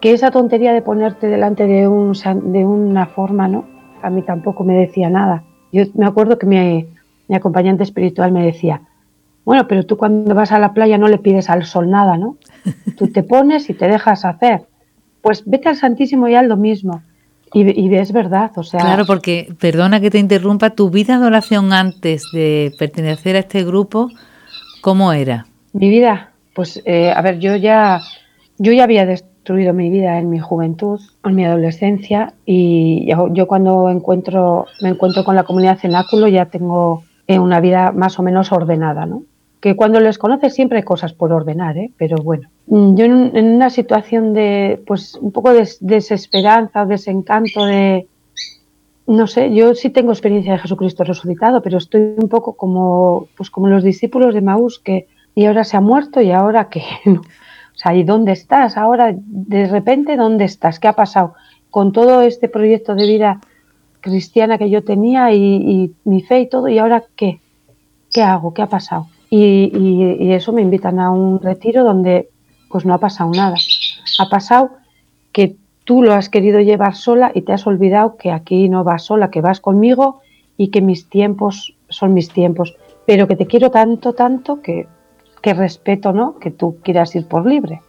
que 0.00 0.12
esa 0.12 0.30
tontería 0.30 0.72
de 0.72 0.82
ponerte 0.82 1.28
delante 1.28 1.66
de, 1.66 1.86
un, 1.86 2.12
de 2.52 2.64
una 2.64 3.06
forma, 3.06 3.46
¿no? 3.46 3.64
A 4.02 4.10
mí 4.10 4.22
tampoco 4.22 4.64
me 4.64 4.74
decía 4.74 5.08
nada. 5.08 5.44
Yo 5.70 5.84
me 5.94 6.06
acuerdo 6.06 6.38
que 6.38 6.46
mi, 6.46 6.86
mi 7.28 7.36
acompañante 7.36 7.84
espiritual 7.84 8.32
me 8.32 8.44
decía, 8.44 8.82
bueno, 9.44 9.66
pero 9.68 9.86
tú 9.86 9.96
cuando 9.96 10.34
vas 10.34 10.52
a 10.52 10.58
la 10.58 10.72
playa 10.72 10.98
no 10.98 11.08
le 11.08 11.18
pides 11.18 11.50
al 11.50 11.64
sol 11.64 11.90
nada, 11.90 12.16
¿no? 12.16 12.36
Tú 12.96 13.08
te 13.08 13.22
pones 13.22 13.68
y 13.70 13.74
te 13.74 13.88
dejas 13.88 14.24
hacer. 14.24 14.62
Pues 15.20 15.42
vete 15.46 15.68
al 15.68 15.76
Santísimo 15.76 16.28
y 16.28 16.34
haz 16.34 16.46
lo 16.46 16.56
mismo. 16.56 17.02
Y, 17.54 17.94
es 17.94 18.12
verdad, 18.12 18.50
o 18.56 18.62
sea. 18.62 18.80
Claro, 18.80 19.04
porque, 19.04 19.52
perdona 19.60 20.00
que 20.00 20.10
te 20.10 20.18
interrumpa, 20.18 20.70
tu 20.70 20.88
vida 20.88 21.18
de 21.18 21.26
oración 21.26 21.74
antes 21.74 22.24
de 22.32 22.72
pertenecer 22.78 23.36
a 23.36 23.40
este 23.40 23.62
grupo, 23.62 24.08
¿cómo 24.80 25.12
era? 25.12 25.46
Mi 25.74 25.90
vida, 25.90 26.30
pues, 26.54 26.80
eh, 26.86 27.12
a 27.14 27.20
ver, 27.20 27.40
yo 27.40 27.54
ya, 27.56 28.00
yo 28.56 28.72
ya 28.72 28.84
había 28.84 29.04
destruido 29.04 29.74
mi 29.74 29.90
vida 29.90 30.18
en 30.18 30.30
mi 30.30 30.38
juventud, 30.38 30.98
en 31.24 31.34
mi 31.34 31.44
adolescencia, 31.44 32.32
y 32.46 33.06
yo, 33.06 33.46
cuando 33.46 33.90
encuentro, 33.90 34.66
me 34.80 34.88
encuentro 34.88 35.22
con 35.22 35.36
la 35.36 35.44
comunidad 35.44 35.78
cenáculo 35.78 36.28
ya 36.28 36.46
tengo 36.46 37.04
eh, 37.26 37.38
una 37.38 37.60
vida 37.60 37.92
más 37.92 38.18
o 38.18 38.22
menos 38.22 38.50
ordenada, 38.50 39.04
¿no? 39.04 39.24
Que 39.62 39.76
cuando 39.76 40.00
les 40.00 40.18
conoces 40.18 40.54
siempre 40.54 40.78
hay 40.78 40.82
cosas 40.82 41.12
por 41.12 41.32
ordenar, 41.32 41.78
¿eh? 41.78 41.92
pero 41.96 42.16
bueno, 42.16 42.48
mm, 42.66 42.96
yo 42.96 43.04
en, 43.04 43.54
una 43.54 43.70
situación 43.70 44.34
de, 44.34 44.82
pues 44.84 45.14
un 45.14 45.30
poco 45.30 45.52
de 45.52 45.68
desesperanza, 45.78 46.84
desencanto, 46.84 47.64
de, 47.64 48.08
no 49.06 49.28
sé, 49.28 49.54
yo 49.54 49.76
sí 49.76 49.90
tengo 49.90 50.10
experiencia 50.10 50.54
de 50.54 50.58
Jesucristo 50.58 51.04
resucitado, 51.04 51.62
pero 51.62 51.78
estoy 51.78 52.14
un 52.16 52.28
poco 52.28 52.54
como, 52.54 53.28
pues 53.36 53.50
como 53.50 53.68
los 53.68 53.84
discípulos 53.84 54.34
de 54.34 54.40
Maús, 54.40 54.80
que 54.80 55.06
y 55.36 55.46
ahora 55.46 55.62
se 55.62 55.76
ha 55.76 55.80
muerto 55.80 56.20
y 56.20 56.32
ahora 56.32 56.68
qué, 56.68 56.82
o 57.06 57.22
sea, 57.76 57.94
¿y 57.94 58.02
dónde 58.02 58.32
estás? 58.32 58.76
Ahora, 58.76 59.14
de 59.14 59.68
repente, 59.68 60.16
¿dónde 60.16 60.44
estás? 60.44 60.80
¿Qué 60.80 60.88
ha 60.88 60.94
pasado? 60.94 61.34
Con 61.70 61.92
todo 61.92 62.22
este 62.22 62.48
proyecto 62.48 62.96
de 62.96 63.06
vida 63.06 63.40
cristiana 64.00 64.58
que 64.58 64.70
yo 64.70 64.82
tenía 64.82 65.32
y, 65.32 65.38
y 65.38 65.94
mi 66.02 66.20
fe 66.20 66.40
y 66.40 66.48
todo, 66.48 66.66
¿y 66.66 66.80
ahora 66.80 67.04
qué? 67.14 67.38
¿Qué 68.10 68.22
hago? 68.22 68.52
¿Qué 68.52 68.62
ha 68.62 68.66
pasado? 68.66 69.06
Y, 69.34 70.30
eso 70.34 70.52
me 70.52 70.60
invitan 70.60 71.00
a 71.00 71.10
un 71.10 71.40
retiro 71.40 71.84
donde 71.84 72.28
pues 72.68 72.84
no 72.84 72.92
ha 72.92 72.98
pasado 72.98 73.30
nada. 73.30 73.56
Ha 74.18 74.28
pasado 74.28 74.72
que 75.32 75.56
tú 75.84 76.02
lo 76.02 76.12
has 76.12 76.28
querido 76.28 76.60
llevar 76.60 76.94
sola 76.94 77.32
y 77.34 77.40
te 77.40 77.54
has 77.54 77.66
olvidado 77.66 78.18
que 78.18 78.30
aquí 78.30 78.68
no 78.68 78.84
vas 78.84 79.04
sola, 79.04 79.30
que 79.30 79.40
vas 79.40 79.60
conmigo 79.60 80.20
y 80.58 80.68
que 80.68 80.82
mis 80.82 81.08
tiempos 81.08 81.74
son 81.88 82.12
mis 82.12 82.28
tiempos, 82.28 82.76
pero 83.06 83.26
que 83.26 83.36
te 83.36 83.46
quiero 83.46 83.70
tanto, 83.70 84.12
tanto 84.12 84.60
que, 84.60 84.86
que 85.40 85.54
respeto, 85.54 86.12
¿no? 86.12 86.38
Que 86.38 86.50
tú 86.50 86.76
quieras 86.82 87.16
ir 87.16 87.26
por 87.26 87.46
libre. 87.46 87.80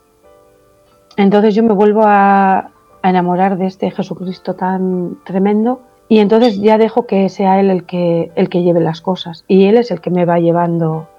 Entonces 1.18 1.56
yo 1.56 1.64
me 1.64 1.74
vuelvo 1.74 2.04
a, 2.06 2.70
enamorar 3.04 3.58
de 3.58 3.66
este 3.66 3.92
Jesucristo 3.92 4.54
tan 4.54 5.18
tremendo 5.26 5.82
y 6.08 6.20
entonces 6.20 6.62
ya 6.62 6.78
dejo 6.78 7.06
que 7.06 7.28
sea 7.28 7.60
Él 7.60 7.70
el 7.70 7.84
que, 7.84 8.32
el 8.36 8.48
que 8.48 8.64
lleve 8.64 8.80
las 8.80 9.02
cosas 9.02 9.44
y 9.50 9.66
Él 9.66 9.76
es 9.76 9.92
el 9.92 10.00
que 10.00 10.10
me 10.10 10.24
va 10.24 10.40
llevando 10.40 11.10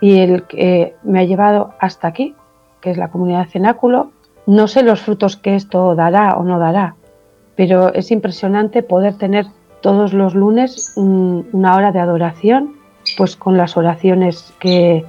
y 0.00 0.18
el 0.18 0.44
que 0.44 0.94
me 1.02 1.20
ha 1.20 1.24
llevado 1.24 1.74
hasta 1.80 2.08
aquí, 2.08 2.34
que 2.80 2.90
es 2.90 2.96
la 2.96 3.08
comunidad 3.08 3.48
cenáculo. 3.48 4.10
No 4.46 4.68
sé 4.68 4.82
los 4.82 5.00
frutos 5.00 5.36
que 5.36 5.56
esto 5.56 5.94
dará 5.94 6.36
o 6.36 6.44
no 6.44 6.58
dará, 6.58 6.94
pero 7.56 7.92
es 7.94 8.10
impresionante 8.10 8.82
poder 8.82 9.14
tener 9.14 9.46
todos 9.80 10.12
los 10.12 10.34
lunes 10.34 10.92
una 10.96 11.76
hora 11.76 11.92
de 11.92 12.00
adoración, 12.00 12.76
pues 13.16 13.36
con 13.36 13.56
las 13.56 13.76
oraciones 13.76 14.52
que 14.58 15.04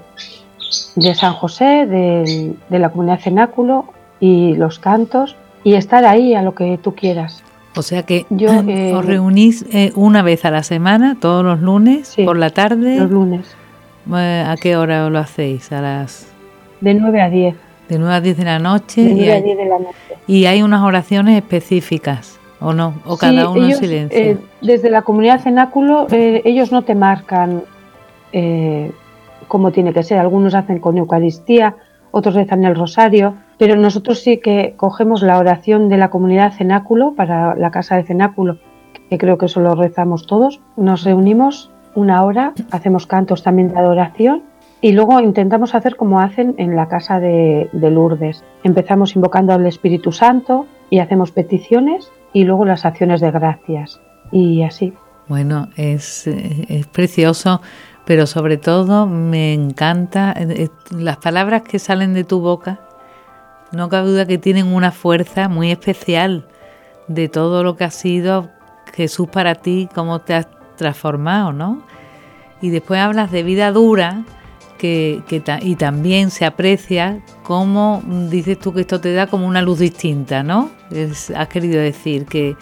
de 0.95 1.15
San 1.15 1.33
José, 1.33 1.85
de, 1.85 2.55
la 2.69 2.89
comunidad 2.89 3.19
cenáculo 3.19 3.85
y 4.19 4.55
los 4.55 4.79
cantos, 4.79 5.35
y 5.63 5.75
estar 5.75 6.05
ahí 6.05 6.33
a 6.33 6.41
lo 6.41 6.55
que 6.55 6.77
tú 6.81 6.95
quieras. 6.95 7.43
O 7.75 7.81
sea 7.83 8.03
que 8.03 8.25
Yo, 8.29 8.49
eh, 8.67 8.93
os 8.95 9.05
reunís 9.05 9.65
eh, 9.71 9.91
una 9.95 10.23
vez 10.23 10.45
a 10.45 10.51
la 10.51 10.63
semana, 10.63 11.17
todos 11.19 11.43
los 11.43 11.61
lunes, 11.61 12.15
por 12.25 12.37
la 12.37 12.49
tarde. 12.49 12.97
Los 12.97 13.11
lunes. 13.11 13.55
¿A 14.11 14.55
qué 14.61 14.77
hora 14.77 15.09
lo 15.09 15.19
hacéis? 15.19 15.71
A 15.71 15.81
las... 15.81 16.31
De 16.81 16.93
9 16.93 17.21
a 17.21 17.29
10. 17.29 17.55
De 17.89 17.99
9 17.99 18.13
a 18.13 18.21
10 18.21 18.37
de 18.37 18.45
la 18.45 18.59
noche. 18.59 19.03
De 19.03 19.13
9 19.13 19.33
a 19.33 19.41
10 19.41 19.57
de 19.57 19.65
la 19.65 19.79
noche. 19.79 19.95
Y 20.27 20.45
hay 20.45 20.61
unas 20.61 20.81
oraciones 20.83 21.37
específicas, 21.37 22.39
¿o 22.59 22.73
no? 22.73 22.95
¿O 23.05 23.17
cada 23.17 23.49
uno 23.49 23.65
en 23.65 23.75
silencio? 23.75 24.19
Eh, 24.19 24.37
desde 24.61 24.89
la 24.89 25.01
comunidad 25.01 25.41
cenáculo, 25.41 26.07
eh, 26.11 26.41
ellos 26.45 26.71
no 26.71 26.83
te 26.83 26.95
marcan 26.95 27.63
eh, 28.31 28.91
cómo 29.47 29.71
tiene 29.71 29.93
que 29.93 30.03
ser. 30.03 30.19
Algunos 30.19 30.53
hacen 30.53 30.79
con 30.79 30.97
Eucaristía, 30.97 31.75
otros 32.11 32.35
rezan 32.35 32.63
el 32.63 32.75
rosario, 32.75 33.35
pero 33.57 33.75
nosotros 33.75 34.19
sí 34.19 34.37
que 34.37 34.73
cogemos 34.77 35.21
la 35.21 35.37
oración 35.37 35.89
de 35.89 35.97
la 35.97 36.09
comunidad 36.09 36.53
cenáculo 36.53 37.13
para 37.15 37.55
la 37.55 37.71
casa 37.71 37.95
de 37.95 38.03
cenáculo, 38.03 38.57
que 39.09 39.17
creo 39.17 39.37
que 39.37 39.47
eso 39.47 39.61
lo 39.61 39.75
rezamos 39.75 40.27
todos. 40.27 40.61
Nos 40.75 41.03
reunimos 41.03 41.71
una 41.97 42.23
hora, 42.23 42.53
hacemos 42.69 43.07
cantos 43.07 43.41
también 43.41 43.69
de 43.69 43.79
adoración 43.79 44.43
y 44.81 44.91
luego 44.91 45.19
intentamos 45.19 45.73
hacer 45.73 45.95
como 45.95 46.21
hacen 46.21 46.53
en 46.59 46.75
la 46.75 46.87
casa 46.87 47.19
de, 47.19 47.69
Lourdes. 47.73 48.43
Empezamos 48.63 49.15
invocando 49.15 49.51
al 49.51 49.65
Espíritu 49.65 50.11
Santo 50.11 50.67
y 50.91 50.99
hacemos 50.99 51.31
peticiones 51.31 52.11
y 52.33 52.43
luego 52.43 52.65
las 52.65 52.85
acciones 52.85 53.19
de 53.19 53.31
gracias 53.31 53.99
y 54.31 54.61
así. 54.61 54.93
Bueno, 55.27 55.69
es, 55.75 56.27
es 56.27 56.85
precioso, 56.85 57.61
pero 58.05 58.27
sobre 58.27 58.57
todo 58.57 59.07
me 59.07 59.55
encanta 59.55 60.35
eh, 60.37 60.69
las 60.91 61.17
palabras 61.17 61.63
que 61.63 61.79
salen 61.79 62.13
de 62.13 62.23
tu 62.23 62.41
boca. 62.41 62.79
No 63.71 63.89
cabe 63.89 64.09
duda 64.11 64.27
que 64.27 64.37
tienen 64.37 64.67
una 64.67 64.91
fuerza 64.91 65.49
muy 65.49 65.71
especial 65.71 66.45
de 67.07 67.27
todo 67.27 67.63
lo 67.63 67.75
que 67.75 67.85
ha 67.85 67.91
sido 67.91 68.49
Jesús 68.93 69.27
para 69.29 69.55
ti, 69.55 69.89
cómo 69.95 70.19
te 70.19 70.35
has 70.35 70.47
transformado, 70.77 71.51
¿no? 71.51 71.81
Y 72.61 72.69
después 72.69 72.99
hablas 72.99 73.31
de 73.31 73.43
vida 73.43 73.71
dura, 73.71 74.23
que, 74.77 75.23
y 75.61 75.75
también 75.75 76.31
se 76.31 76.45
aprecia 76.45 77.21
cómo 77.43 78.01
dices 78.29 78.59
tú 78.59 78.73
que 78.73 78.81
esto 78.81 79.01
te 79.01 79.13
da 79.13 79.27
como 79.27 79.47
una 79.47 79.61
luz 79.61 79.79
distinta, 79.79 80.43
¿no? 80.43 80.69
has 81.35 81.47
querido 81.49 81.81
decir 81.81 82.25
que, 82.25 82.55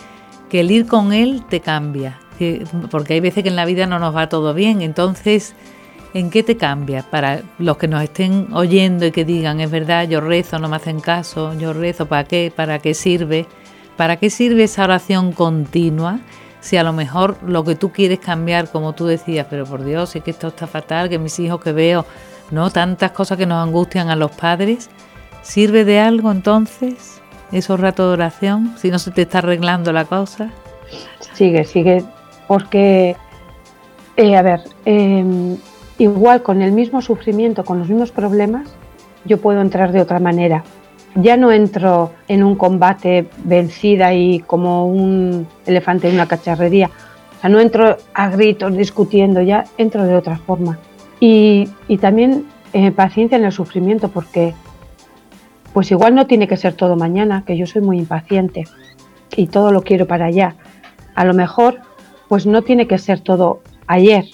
que, 0.50 0.62
el 0.62 0.72
ir 0.72 0.88
con 0.88 1.14
él 1.14 1.44
te 1.50 1.60
cambia, 1.60 2.20
porque 2.90 3.14
hay 3.14 3.20
veces 3.20 3.44
que 3.44 3.50
en 3.50 3.56
la 3.56 3.66
vida 3.66 3.86
no 3.86 4.00
nos 4.00 4.16
va 4.16 4.30
todo 4.30 4.54
bien, 4.54 4.82
entonces, 4.82 5.56
¿en 6.14 6.30
qué 6.30 6.44
te 6.44 6.58
cambia? 6.58 7.04
Para 7.04 7.42
los 7.60 7.78
que 7.78 7.88
nos 7.88 8.02
estén 8.02 8.48
oyendo 8.54 9.06
y 9.06 9.12
que 9.12 9.26
digan, 9.26 9.60
es 9.60 9.70
verdad, 9.70 10.08
yo 10.08 10.22
rezo, 10.22 10.58
no 10.60 10.68
me 10.68 10.78
hacen 10.78 11.00
caso, 11.00 11.54
yo 11.54 11.74
rezo, 11.74 12.08
¿para 12.08 12.24
qué? 12.24 12.52
¿Para 12.56 12.80
qué 12.80 12.94
sirve? 12.94 13.46
¿Para 13.98 14.18
qué 14.18 14.30
sirve 14.30 14.64
esa 14.64 14.84
oración 14.84 15.32
continua? 15.32 16.20
Si 16.66 16.78
a 16.78 16.84
lo 16.84 16.94
mejor 16.94 17.38
lo 17.44 17.64
que 17.64 17.76
tú 17.76 17.92
quieres 17.92 18.18
cambiar, 18.18 18.72
como 18.72 18.94
tú 18.94 19.06
decías, 19.06 19.46
pero 19.48 19.66
por 19.66 19.86
Dios, 19.86 20.16
es 20.16 20.24
que 20.24 20.32
esto 20.32 20.48
está 20.48 20.66
fatal, 20.66 21.10
que 21.10 21.20
mis 21.20 21.38
hijos 21.40 21.62
que 21.62 21.72
veo, 21.72 22.08
¿no? 22.50 22.72
Tantas 22.72 23.12
cosas 23.12 23.38
que 23.38 23.46
nos 23.46 23.64
angustian 23.64 24.10
a 24.10 24.16
los 24.16 24.32
padres, 24.32 24.90
¿sirve 25.44 25.86
de 25.86 26.00
algo 26.00 26.32
entonces 26.32 27.22
esos 27.52 27.80
ratos 27.80 28.08
de 28.08 28.14
oración 28.14 28.74
si 28.78 28.90
no 28.90 28.98
se 28.98 29.12
te 29.12 29.22
está 29.22 29.38
arreglando 29.38 29.94
la 29.94 30.06
cosa? 30.06 30.50
Sigue, 31.36 31.66
sigue, 31.66 32.04
porque, 32.48 33.16
eh, 34.18 34.36
a 34.36 34.42
ver, 34.42 34.62
em, 34.86 35.58
igual 36.00 36.42
con 36.42 36.64
el 36.64 36.72
mismo 36.72 37.00
sufrimiento, 37.04 37.64
con 37.64 37.78
los 37.78 37.90
mismos 37.90 38.10
problemas, 38.10 38.68
yo 39.24 39.40
puedo 39.40 39.62
entrar 39.62 39.92
de 39.92 40.02
otra 40.02 40.20
manera 40.20 40.64
ya 41.16 41.38
no 41.38 41.52
entro 41.52 42.12
en 42.28 42.44
un 42.44 42.56
combate 42.56 43.28
vencida 43.44 44.14
y 44.14 44.40
como 44.40 44.86
un 44.86 45.48
elefante 45.66 46.10
en 46.10 46.16
una 46.16 46.28
cacharrería. 46.28 46.90
O 47.38 47.42
sea, 47.42 47.50
no 47.50 47.60
entro 47.60 47.98
a 48.14 48.30
gritos 48.30 48.76
discutiendo, 48.76 49.42
ya 49.42 49.66
entro 49.78 50.04
de 50.04 50.16
otra 50.16 50.38
forma. 50.38 50.78
Y, 51.20 51.70
también 52.02 52.46
eh, 52.74 52.92
paciencia 52.92 53.38
en 53.38 53.46
el 53.46 53.52
sufrimiento, 53.52 54.10
porque 54.10 54.54
pues 55.74 55.92
igual 55.92 56.16
no 56.16 56.28
tiene 56.28 56.48
que 56.48 56.58
ser 56.58 56.74
todo 56.74 56.96
mañana, 56.96 57.44
que 57.46 57.58
yo 57.58 57.66
soy 57.66 57.82
muy 57.82 57.98
impaciente 57.98 58.66
y 59.36 59.48
todo 59.48 59.72
lo 59.72 59.82
quiero 59.82 60.08
para 60.08 60.26
allá. 60.26 60.56
A 61.16 61.26
lo 61.26 61.34
mejor, 61.34 61.80
pues 62.28 62.46
no 62.46 62.62
tiene 62.62 62.88
que 62.88 62.98
ser 62.98 63.22
todo 63.22 63.62
ayer, 63.88 64.26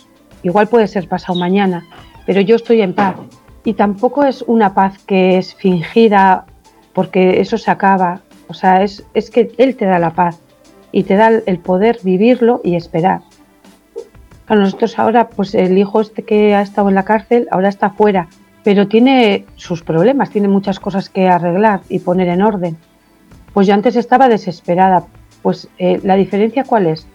igual 0.44 0.68
puede 0.68 0.88
ser 0.88 1.08
pasado 1.08 1.38
mañana, 1.38 1.86
pero 2.26 2.42
yo 2.42 2.56
estoy 2.56 2.82
en 2.82 2.94
paz. 2.94 3.16
Y 3.64 3.74
tampoco 3.74 4.24
es 4.24 4.44
una 4.48 4.74
paz 4.74 4.98
que 5.06 5.38
es 5.38 5.54
fingida 5.54 6.46
porque 6.94 7.42
eso 7.42 7.58
se 7.58 7.72
acaba. 7.72 8.22
O 8.48 8.54
sea, 8.54 8.84
es, 8.84 9.06
es 9.14 9.30
que 9.30 9.52
Él 9.58 9.76
te 9.76 9.86
da 9.86 10.00
la 10.00 10.12
paz 10.12 10.40
y 10.92 11.04
te 11.04 11.16
da 11.16 11.30
el 11.46 11.60
poder 11.60 12.00
vivirlo 12.04 12.62
y 12.64 12.76
esperar. 12.76 13.22
A 14.48 14.56
nosotros 14.56 15.00
ahora, 15.00 15.30
pues 15.30 15.56
el 15.56 15.78
hijo 15.78 16.02
este 16.02 16.24
que 16.24 16.56
ha 16.56 16.62
estado 16.62 16.90
en 16.90 16.96
la 16.96 17.06
cárcel, 17.06 17.48
ahora 17.52 17.70
está 17.70 17.92
fuera, 17.92 18.28
pero 18.64 18.88
tiene 18.88 19.46
sus 19.56 19.84
problemas, 19.84 20.30
tiene 20.30 20.48
muchas 20.48 20.80
cosas 20.80 21.10
que 21.10 21.28
arreglar 21.28 21.82
y 21.88 22.00
poner 22.00 22.28
en 22.28 22.42
orden. 22.42 22.78
Pues 23.54 23.68
yo 23.68 23.74
antes 23.74 23.96
estaba 23.96 24.28
desesperada. 24.28 25.06
Pues 25.42 25.70
eh, 25.78 26.00
la 26.04 26.16
diferencia 26.16 26.64
cuál 26.64 26.88
es? 26.88 27.08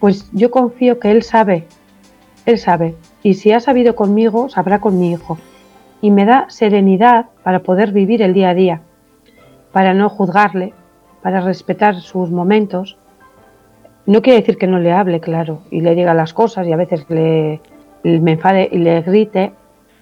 Pues 0.00 0.28
yo 0.32 0.50
confío 0.50 0.98
que 0.98 1.10
él 1.10 1.22
sabe, 1.22 1.66
él 2.46 2.58
sabe 2.58 2.94
y 3.22 3.34
si 3.34 3.52
ha 3.52 3.60
sabido 3.60 3.94
conmigo, 3.94 4.48
sabrá 4.48 4.80
con 4.80 4.98
mi 4.98 5.12
hijo. 5.12 5.38
Y 6.02 6.10
me 6.10 6.24
da 6.24 6.46
serenidad 6.48 7.26
para 7.42 7.62
poder 7.62 7.92
vivir 7.92 8.22
el 8.22 8.32
día 8.32 8.50
a 8.50 8.54
día, 8.54 8.82
para 9.72 9.94
no 9.94 10.08
juzgarle, 10.08 10.74
para 11.22 11.40
respetar 11.40 11.96
sus 12.00 12.30
momentos. 12.30 12.96
No 14.06 14.22
quiere 14.22 14.40
decir 14.40 14.58
que 14.58 14.66
no 14.66 14.78
le 14.78 14.92
hable, 14.92 15.20
claro, 15.20 15.62
y 15.70 15.80
le 15.80 15.94
diga 15.94 16.14
las 16.14 16.32
cosas 16.32 16.66
y 16.66 16.72
a 16.72 16.76
veces 16.76 17.06
le, 17.08 17.60
me 18.02 18.32
enfade 18.32 18.68
y 18.72 18.78
le 18.78 19.02
grite, 19.02 19.52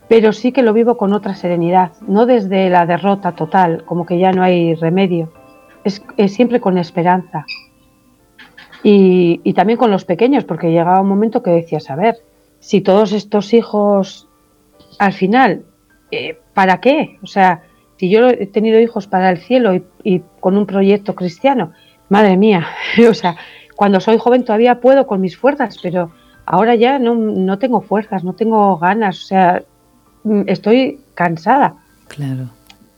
pero 0.09 0.33
sí 0.33 0.53
que 0.53 0.63
lo 0.63 0.73
vivo 0.73 0.97
con 0.97 1.13
otra 1.13 1.35
serenidad, 1.35 1.93
no 2.07 2.25
desde 2.25 2.71
la 2.71 2.87
derrota 2.87 3.33
total, 3.33 3.85
como 3.85 4.07
que 4.07 4.19
ya 4.19 4.33
no 4.33 4.43
hay 4.43 4.75
remedio, 4.75 5.31
es, 5.85 6.03
siempre 6.33 6.61
con 6.61 6.79
esperanza. 6.79 7.45
Y, 8.83 9.53
también 9.55 9.79
con 9.79 9.91
los 9.91 10.05
pequeños, 10.05 10.45
porque 10.45 10.71
llegaba 10.71 11.01
un 11.01 11.09
momento 11.09 11.43
que 11.43 11.51
decías, 11.51 11.91
a 11.91 11.97
ver, 11.97 12.17
si 12.61 12.81
todos 12.81 13.13
estos 13.13 13.53
hijos, 13.53 14.29
al 14.99 15.13
final, 15.13 15.65
eh, 16.11 16.39
¿para 16.55 16.81
qué? 16.81 17.19
O 17.23 17.27
sea, 17.27 17.63
si 17.99 18.09
yo 18.09 18.29
he 18.29 18.47
tenido 18.47 18.81
hijos 18.81 19.07
para 19.07 19.31
el 19.31 19.39
cielo 19.39 19.75
y, 20.05 20.23
con 20.41 20.57
un 20.57 20.67
proyecto 20.67 21.15
cristiano, 21.15 21.73
madre 22.09 22.37
mía, 22.37 22.67
o 23.11 23.15
sea, 23.15 23.37
cuando 23.77 24.01
soy 24.01 24.19
joven 24.19 24.45
todavía 24.45 24.81
puedo 24.81 25.07
con 25.07 25.21
mis 25.21 25.37
fuerzas, 25.37 25.77
pero 25.83 26.11
ahora 26.47 26.75
ya 26.75 26.99
no, 26.99 27.15
no 27.15 27.59
tengo 27.59 27.81
fuerzas, 27.81 28.25
no 28.25 28.33
tengo 28.35 28.77
ganas, 28.79 29.25
o 29.25 29.27
sea, 29.27 29.63
mm, 30.25 30.43
estoy 30.47 31.01
cansada. 31.15 31.75
Claro. 32.09 32.49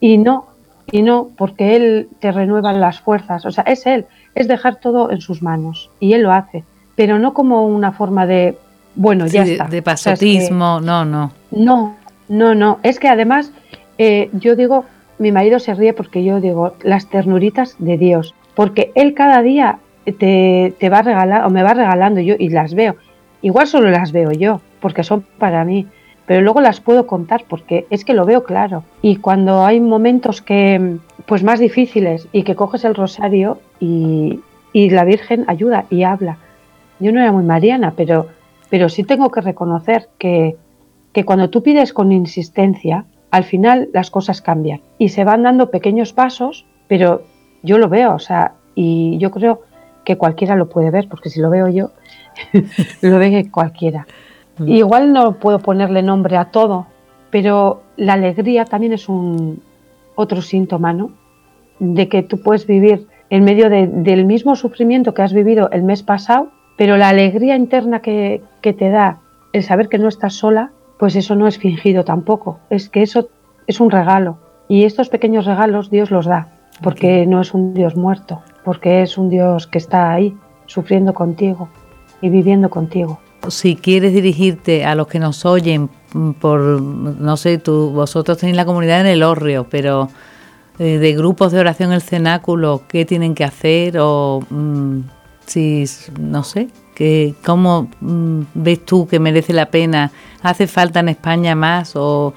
Y 0.01 0.19
no, 0.19 0.47
y 0.91 1.03
no, 1.03 1.31
porque 1.37 1.77
Él 1.77 2.09
te 2.21 2.33
renueva 2.33 2.73
las 2.73 3.01
fuerzas, 3.01 3.45
o 3.45 3.51
sea, 3.51 3.65
es 3.65 3.87
Él, 3.87 4.07
es 4.35 4.49
dejar 4.49 4.77
todo 4.77 5.11
en 5.11 5.21
sus 5.21 5.43
manos, 5.43 5.91
y 5.99 6.13
Él 6.13 6.23
lo 6.23 6.33
hace, 6.33 6.65
pero 6.95 7.19
no 7.19 7.35
como 7.35 7.67
una 7.67 7.93
forma 7.93 8.27
de 8.27 8.57
bueno, 8.95 9.27
ya 9.27 9.45
está. 9.45 9.67
De, 9.67 9.83
pasotismo, 9.83 10.81
no, 10.81 11.05
no. 11.05 11.33
No, 11.51 11.97
no, 12.29 12.55
no. 12.55 12.81
Es 12.83 12.99
que 12.99 13.09
además, 13.09 13.53
eh, 14.01 14.31
yo 14.33 14.57
digo, 14.57 14.85
mi 15.19 15.31
marido 15.31 15.59
se 15.59 15.75
ríe 15.75 15.93
porque 15.93 16.25
yo 16.25 16.41
digo, 16.41 16.75
las 16.83 17.09
ternuritas 17.09 17.77
de 17.79 17.99
Dios, 17.99 18.35
porque 18.55 18.93
él 18.95 19.15
cada 19.15 19.43
día 19.43 19.79
te, 20.19 20.75
te 20.79 20.89
va 20.89 21.03
regalando, 21.03 21.47
o 21.47 21.51
me 21.51 21.63
va 21.63 21.75
regalando 21.75 22.21
yo 22.21 22.35
y 22.39 22.49
las 22.49 22.75
veo. 22.75 22.97
Igual 23.43 23.67
solo 23.67 23.91
las 23.91 24.13
veo 24.13 24.33
yo, 24.33 24.61
porque 24.81 25.05
son 25.05 25.25
para 25.39 25.65
mí, 25.65 25.87
pero 26.27 26.41
luego 26.41 26.61
las 26.61 26.81
puedo 26.81 27.07
contar 27.07 27.45
porque 27.49 27.87
es 27.91 28.05
que 28.05 28.15
lo 28.15 28.25
veo 28.25 28.45
claro. 28.45 28.85
Y 29.03 29.17
cuando 29.17 29.65
hay 29.65 29.81
momentos 29.81 30.43
que, 30.43 30.97
pues 31.27 31.45
más 31.45 31.61
difíciles 31.61 32.27
y 32.33 32.43
que 32.43 32.57
coges 32.57 32.85
el 32.85 32.95
rosario 32.95 33.59
y, 33.79 34.41
y 34.73 34.91
la 34.91 35.05
Virgen 35.05 35.45
ayuda 35.47 35.85
y 35.91 36.03
habla. 36.03 36.39
Yo 36.99 37.13
no 37.13 37.21
era 37.21 37.33
muy 37.33 37.45
mariana, 37.45 37.95
pero 37.97 38.27
pero 38.71 38.89
sí 38.89 39.03
tengo 39.03 39.31
que 39.31 39.41
reconocer 39.43 40.09
que, 40.17 40.57
cuando 41.27 41.51
tú 41.51 41.63
pides 41.63 41.93
con 41.93 42.13
insistencia, 42.13 43.05
al 43.31 43.45
final 43.45 43.89
las 43.93 44.11
cosas 44.11 44.43
cambian 44.43 44.81
y 44.99 45.11
se 45.11 45.25
van 45.25 45.43
dando 45.43 45.71
pequeños 45.71 46.13
pasos, 46.13 46.67
pero 46.89 47.23
yo 47.63 47.79
lo 47.79 47.89
veo, 47.89 48.15
o 48.15 48.19
sea, 48.19 48.55
y 48.75 49.19
yo 49.19 49.31
creo 49.31 49.63
que 50.05 50.17
cualquiera 50.17 50.57
lo 50.57 50.69
puede 50.69 50.91
ver, 50.91 51.09
porque 51.09 51.31
si 51.31 51.41
lo 51.41 51.51
veo 51.51 51.69
yo, 51.69 51.91
lo 53.03 53.19
ve 53.19 53.49
cualquiera. 53.51 54.07
Mm. 54.59 54.69
igual 54.69 55.13
no 55.13 55.33
puedo 55.39 55.59
ponerle 55.59 56.03
nombre 56.03 56.37
a 56.37 56.47
todo, 56.47 56.87
pero 57.31 57.83
la 57.97 58.15
alegría 58.15 58.65
también 58.65 58.93
es 58.93 59.09
un 59.09 59.63
otro 60.17 60.43
síntoma, 60.43 60.93
¿no? 60.93 61.13
De 61.79 62.09
que 62.09 62.23
tú 62.23 62.43
puedes 62.43 62.67
vivir 62.67 63.07
en 63.31 63.45
medio 63.45 63.71
del 63.71 64.25
mismo 64.25 64.57
sufrimiento 64.57 65.15
que 65.15 65.23
has 65.23 65.33
vivido 65.33 65.71
el 65.71 65.83
mes 65.83 66.03
pasado 66.03 66.51
pero 66.81 66.97
la 66.97 67.11
alegría 67.11 67.57
interna 67.57 68.01
que, 68.01 68.43
te 68.63 68.89
da 68.89 69.19
el 69.53 69.63
saber 69.63 69.91
que 69.91 69.99
no 69.99 70.09
estás 70.09 70.33
sola, 70.33 70.71
pues 71.01 71.17
eso 71.17 71.35
no 71.35 71.49
es 71.49 71.59
fingido 71.59 72.05
tampoco. 72.05 72.61
Es 72.69 72.91
que 72.91 73.03
eso 73.03 73.31
es 73.67 73.81
un 73.81 73.91
regalo. 73.91 74.37
Y 74.69 74.85
estos 74.85 75.09
pequeños 75.09 75.47
regalos 75.47 75.91
Dios 75.91 76.11
los 76.11 76.27
da, 76.27 76.53
porque 76.83 77.27
no 77.27 77.41
es 77.41 77.55
un 77.55 77.73
Dios 77.73 77.97
muerto, 77.97 78.43
porque 78.67 79.01
es 79.01 79.17
un 79.17 79.31
Dios 79.31 79.67
que 79.67 79.79
está 79.79 80.13
ahí, 80.13 80.37
sufriendo 80.67 81.15
contigo 81.15 81.71
y 82.21 82.29
viviendo 82.29 82.69
contigo. 82.69 83.19
Si 83.49 83.77
quieres 83.77 84.13
dirigirte 84.13 84.85
a 84.85 84.95
los 84.95 85.07
que 85.07 85.19
nos 85.19 85.47
oyen 85.47 85.89
por, 86.39 86.61
no 86.61 87.37
sé, 87.39 87.57
tú, 87.57 87.93
vosotros 87.93 88.37
tenéis 88.37 88.57
la 88.57 88.67
comunidad 88.67 89.01
en 89.01 89.07
el 89.07 89.23
Orrio, 89.23 89.67
pero 89.71 90.11
eh, 90.79 90.99
de 90.99 91.15
grupos 91.15 91.51
de 91.51 91.61
oración 91.61 91.93
el 91.93 92.03
cenáculo, 92.03 92.83
¿qué 92.89 93.07
tienen 93.07 93.35
que 93.35 93.45
hacer? 93.45 93.97
O 93.99 94.41
mm, 94.51 95.01
si, 95.47 95.85
no 96.21 96.45
sé, 96.45 96.69
que, 96.95 97.35
¿cómo 97.43 97.89
mm, 98.01 98.43
ves 98.53 98.85
tú 98.85 99.09
que 99.09 99.19
merece 99.19 99.55
la 99.55 99.71
pena? 99.71 100.13
¿Hace 100.43 100.67
falta 100.67 101.01
en 101.01 101.09
España 101.09 101.55
más? 101.55 101.97
¿O 101.97 102.35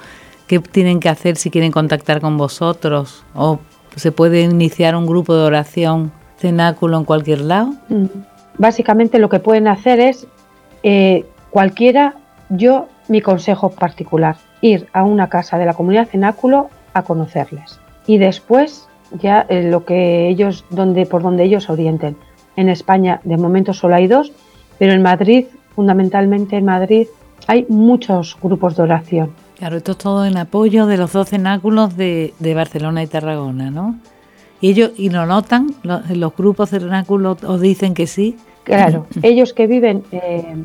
qué 0.47 0.59
tienen 0.59 0.99
que 0.99 1.09
hacer 1.09 1.37
si 1.37 1.49
quieren 1.49 1.71
contactar 1.71 2.21
con 2.21 2.37
vosotros? 2.37 3.23
¿O 3.33 3.59
se 3.95 4.11
puede 4.11 4.41
iniciar 4.41 4.95
un 4.95 5.05
grupo 5.05 5.35
de 5.35 5.43
oración 5.43 6.11
cenáculo 6.37 6.97
en 6.97 7.05
cualquier 7.05 7.41
lado? 7.41 7.73
Mm. 7.89 8.05
Básicamente 8.57 9.19
lo 9.19 9.29
que 9.29 9.39
pueden 9.39 9.67
hacer 9.67 9.99
es 9.99 10.27
eh, 10.83 11.25
cualquiera, 11.49 12.15
yo 12.49 12.87
mi 13.07 13.21
consejo 13.21 13.69
particular, 13.69 14.35
ir 14.61 14.87
a 14.93 15.03
una 15.03 15.29
casa 15.29 15.57
de 15.57 15.65
la 15.65 15.73
comunidad 15.73 16.07
cenáculo 16.07 16.69
a 16.93 17.03
conocerles 17.03 17.79
y 18.05 18.17
después 18.17 18.87
ya 19.11 19.45
eh, 19.49 19.63
lo 19.63 19.85
que 19.85 20.27
ellos 20.27 20.65
donde 20.69 21.05
por 21.05 21.23
donde 21.23 21.43
ellos 21.43 21.69
orienten 21.69 22.15
en 22.55 22.69
España 22.69 23.19
de 23.23 23.37
momento 23.37 23.73
solo 23.73 23.95
hay 23.95 24.07
dos, 24.07 24.31
pero 24.77 24.93
en 24.93 25.01
Madrid, 25.01 25.45
fundamentalmente 25.75 26.57
en 26.57 26.65
Madrid, 26.65 27.07
hay 27.47 27.65
muchos 27.69 28.37
grupos 28.41 28.75
de 28.75 28.83
oración. 28.83 29.31
Claro, 29.57 29.77
esto 29.77 29.93
es 29.93 29.97
todo 29.97 30.25
en 30.25 30.37
apoyo 30.37 30.85
de 30.85 30.97
los 30.97 31.13
dos 31.13 31.29
cenáculos 31.29 31.95
de, 31.95 32.33
Barcelona 32.55 33.03
y 33.03 33.07
Tarragona, 33.07 33.71
¿no? 33.71 33.95
Y 34.61 34.69
ellos, 34.71 34.91
y 34.97 35.09
lo 35.09 35.25
notan, 35.25 35.73
los, 35.83 36.35
grupos 36.35 36.71
de 36.71 36.79
cenáculos 36.79 37.43
os 37.43 37.61
dicen 37.61 37.93
que 37.93 38.07
sí. 38.07 38.37
Claro, 38.63 39.07
ellos 39.21 39.53
que 39.53 39.67
viven 39.67 40.03
eh, 40.11 40.55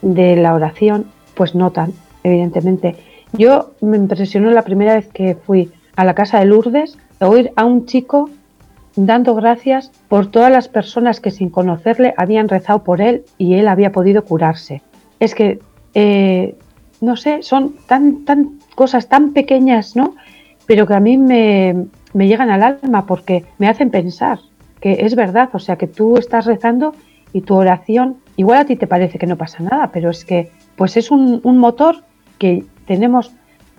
de 0.00 0.36
la 0.36 0.54
oración, 0.54 1.06
pues 1.34 1.54
notan, 1.54 1.92
evidentemente. 2.24 2.96
Yo 3.34 3.72
me 3.80 3.96
impresionó 3.96 4.50
la 4.50 4.62
primera 4.62 4.94
vez 4.94 5.08
que 5.08 5.34
fui 5.34 5.70
a 5.96 6.04
la 6.04 6.14
casa 6.14 6.38
de 6.38 6.46
Lourdes, 6.46 6.98
oír 7.20 7.52
a 7.56 7.64
un 7.64 7.86
chico 7.86 8.28
dando 8.96 9.34
gracias 9.34 9.90
por 10.08 10.26
todas 10.26 10.50
las 10.50 10.68
personas 10.68 11.20
que 11.20 11.30
sin 11.30 11.48
conocerle 11.48 12.14
habían 12.16 12.48
rezado 12.48 12.84
por 12.84 13.00
él 13.00 13.24
y 13.38 13.54
él 13.54 13.68
había 13.68 13.92
podido 13.92 14.24
curarse. 14.24 14.82
Es 15.20 15.34
que, 15.34 15.60
eh, 15.94 16.54
no 17.00 17.16
sé, 17.16 17.42
son 17.42 17.74
tan, 17.86 18.24
tan 18.24 18.58
cosas 18.74 19.08
tan 19.08 19.32
pequeñas, 19.32 19.96
¿no? 19.96 20.14
Pero 20.66 20.86
que 20.86 20.94
a 20.94 21.00
mí 21.00 21.18
me, 21.18 21.86
llegan 22.14 22.50
al 22.50 22.62
alma 22.62 23.06
porque 23.06 23.44
me 23.58 23.68
hacen 23.68 23.90
pensar 23.90 24.38
que 24.80 25.04
es 25.04 25.14
verdad, 25.14 25.50
o 25.52 25.58
sea, 25.58 25.76
que 25.76 25.86
tú 25.86 26.16
estás 26.16 26.46
rezando 26.46 26.94
y 27.32 27.42
tu 27.42 27.54
oración, 27.54 28.16
igual 28.36 28.58
a 28.58 28.64
ti 28.64 28.76
te 28.76 28.86
parece 28.86 29.18
que 29.18 29.26
no 29.26 29.36
pasa 29.36 29.62
nada, 29.62 29.90
pero 29.92 30.10
es 30.10 30.24
que, 30.24 30.50
pues 30.76 30.96
es 30.96 31.10
un, 31.10 31.40
motor 31.44 32.02
que 32.38 32.64
tenemos 32.86 33.32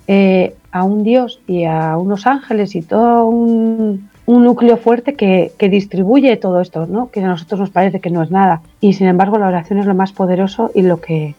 eh, 0.08 0.56
a 0.72 0.84
un 0.84 1.04
Dios 1.04 1.42
y 1.46 1.66
a 1.66 1.98
unos 1.98 2.26
ángeles 2.26 2.76
y 2.76 2.82
todo 2.82 3.28
un, 3.28 4.10
un 4.26 4.44
núcleo 4.44 4.78
fuerte 4.78 5.16
que, 5.16 5.52
distribuye 5.70 6.38
todo 6.38 6.62
esto, 6.62 6.86
¿no? 6.88 7.10
que 7.10 7.22
a 7.22 7.28
nosotros 7.28 7.60
nos 7.60 7.70
parece 7.70 8.00
que 8.00 8.10
no 8.10 8.24
es 8.24 8.32
nada. 8.32 8.62
Y 8.80 8.94
sin 8.94 9.08
embargo 9.08 9.38
la 9.38 9.48
oración 9.48 9.80
es 9.80 9.86
lo 9.86 9.96
más 9.96 10.14
poderoso 10.14 10.72
y 10.74 10.84
lo 10.84 11.02
que... 11.02 11.36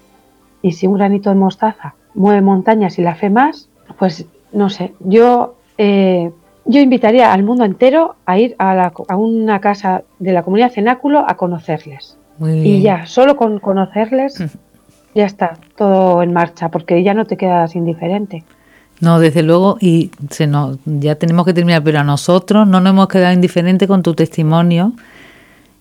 Y 0.65 0.73
si 0.73 0.87
un 0.87 0.95
granito 0.95 1.29
de 1.29 1.37
mostaza 1.37 1.95
mueve 2.15 2.41
montañas 2.41 2.99
y 2.99 3.03
la 3.03 3.15
fe 3.15 3.29
más, 3.29 3.69
pues 3.99 4.25
no 4.51 4.71
sé, 4.71 4.95
yo, 5.01 5.57
eh, 5.77 6.31
yo 6.65 6.81
invitaría 6.81 7.35
al 7.35 7.43
mundo 7.43 7.67
entero 7.67 8.17
a 8.25 8.39
ir 8.39 8.57
a, 8.59 8.91
una 9.15 9.61
casa 9.61 10.05
de 10.19 10.33
la 10.33 10.43
comunidad 10.43 10.73
cenáculo 10.73 11.23
a 11.29 11.37
conocerles. 11.37 12.17
Y 12.41 12.81
ya, 12.81 13.05
solo 13.05 13.37
con 13.37 13.61
conocerles, 13.61 14.43
ya 15.15 15.27
está 15.27 15.59
todo 15.77 16.23
en 16.23 16.33
marcha, 16.33 16.71
porque 16.71 17.03
ya 17.03 17.13
no 17.13 17.27
te 17.27 17.37
quedas 17.37 17.77
indiferente. 17.77 18.43
No, 19.01 19.21
desde 19.21 19.43
luego, 19.43 19.77
y 19.83 20.13
se 20.31 20.47
nos, 20.47 20.79
ya 20.87 21.17
tenemos 21.17 21.45
que 21.45 21.53
terminar, 21.53 21.83
pero 21.85 21.99
a 21.99 22.05
nosotros 22.05 22.67
no 22.67 22.81
nos 22.81 22.91
hemos 22.91 23.09
quedado 23.09 23.35
indiferentes 23.35 23.87
con 23.87 24.03
tu 24.03 24.15
testimonio 24.15 24.95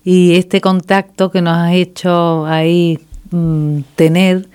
y 0.03 0.35
este 0.35 0.59
contacto 0.59 1.31
que 1.31 1.41
nos 1.41 1.57
has 1.57 1.71
hecho 1.71 2.45
ahí 2.45 2.99
mm, 3.31 3.79
tener 3.95 4.49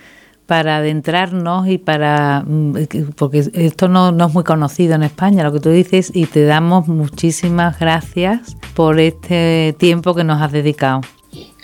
para 0.49 0.77
adentrarnos 0.77 1.67
y 1.67 1.77
para, 1.77 2.43
mm, 2.43 2.73
porque 3.15 3.47
esto 3.53 3.87
no, 3.87 4.11
no 4.11 4.25
es 4.25 4.33
muy 4.33 4.43
conocido 4.43 4.95
en 4.95 5.03
España, 5.03 5.43
lo 5.43 5.53
que 5.53 5.59
tú 5.59 5.69
dices, 5.69 6.11
y 6.11 6.25
te 6.25 6.43
damos 6.43 6.87
muchísimas 6.87 7.77
gracias 7.77 8.57
por 8.73 8.99
este 8.99 9.75
tiempo 9.77 10.15
que 10.15 10.23
nos 10.23 10.41
has 10.41 10.51
dedicado. 10.51 11.01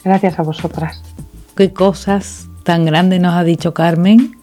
Gracias 0.04 0.38
a 0.38 0.44
vosotras. 0.44 1.02
Qué 1.58 1.74
cosas 1.74 2.48
tan 2.62 2.86
grandes 2.86 3.20
nos 3.20 3.34
ha 3.34 3.44
dicho 3.44 3.74
Carmen 3.74 4.38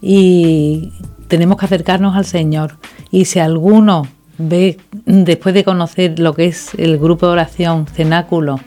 y 0.00 0.92
tenemos 1.26 1.56
que 1.56 1.66
acercarnos 1.66 2.14
al 2.14 2.26
Señor. 2.26 2.76
Y 3.10 3.24
si 3.24 3.40
alguno 3.40 4.06
ve, 4.38 4.78
después 5.04 5.52
de 5.52 5.64
conocer 5.64 6.20
lo 6.20 6.32
que 6.34 6.44
es 6.44 6.74
el 6.74 6.96
grupo 6.96 7.26
de 7.26 7.32
oración, 7.32 7.88
cenáculo, 7.88 8.60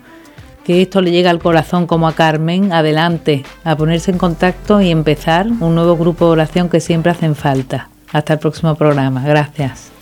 que 0.64 0.82
esto 0.82 1.02
le 1.02 1.12
llegue 1.12 1.30
al 1.30 1.40
corazón 1.40 1.88
como 1.88 2.08
a 2.08 2.14
Carmen, 2.14 2.74
adelante, 2.74 3.44
a 3.64 3.76
ponerse 3.76 4.12
en 4.12 4.18
contacto 4.18 4.82
y 4.82 4.90
empezar 4.90 5.48
un 5.48 5.76
nuevo 5.76 5.96
grupo 5.98 6.26
de 6.26 6.32
oración 6.32 6.70
que 6.70 6.80
siempre 6.80 7.12
hacen 7.12 7.36
falta. 7.36 7.90
Hasta 8.12 8.34
el 8.34 8.40
próximo 8.40 8.76
programa. 8.76 9.24
Gracias. 9.26 9.93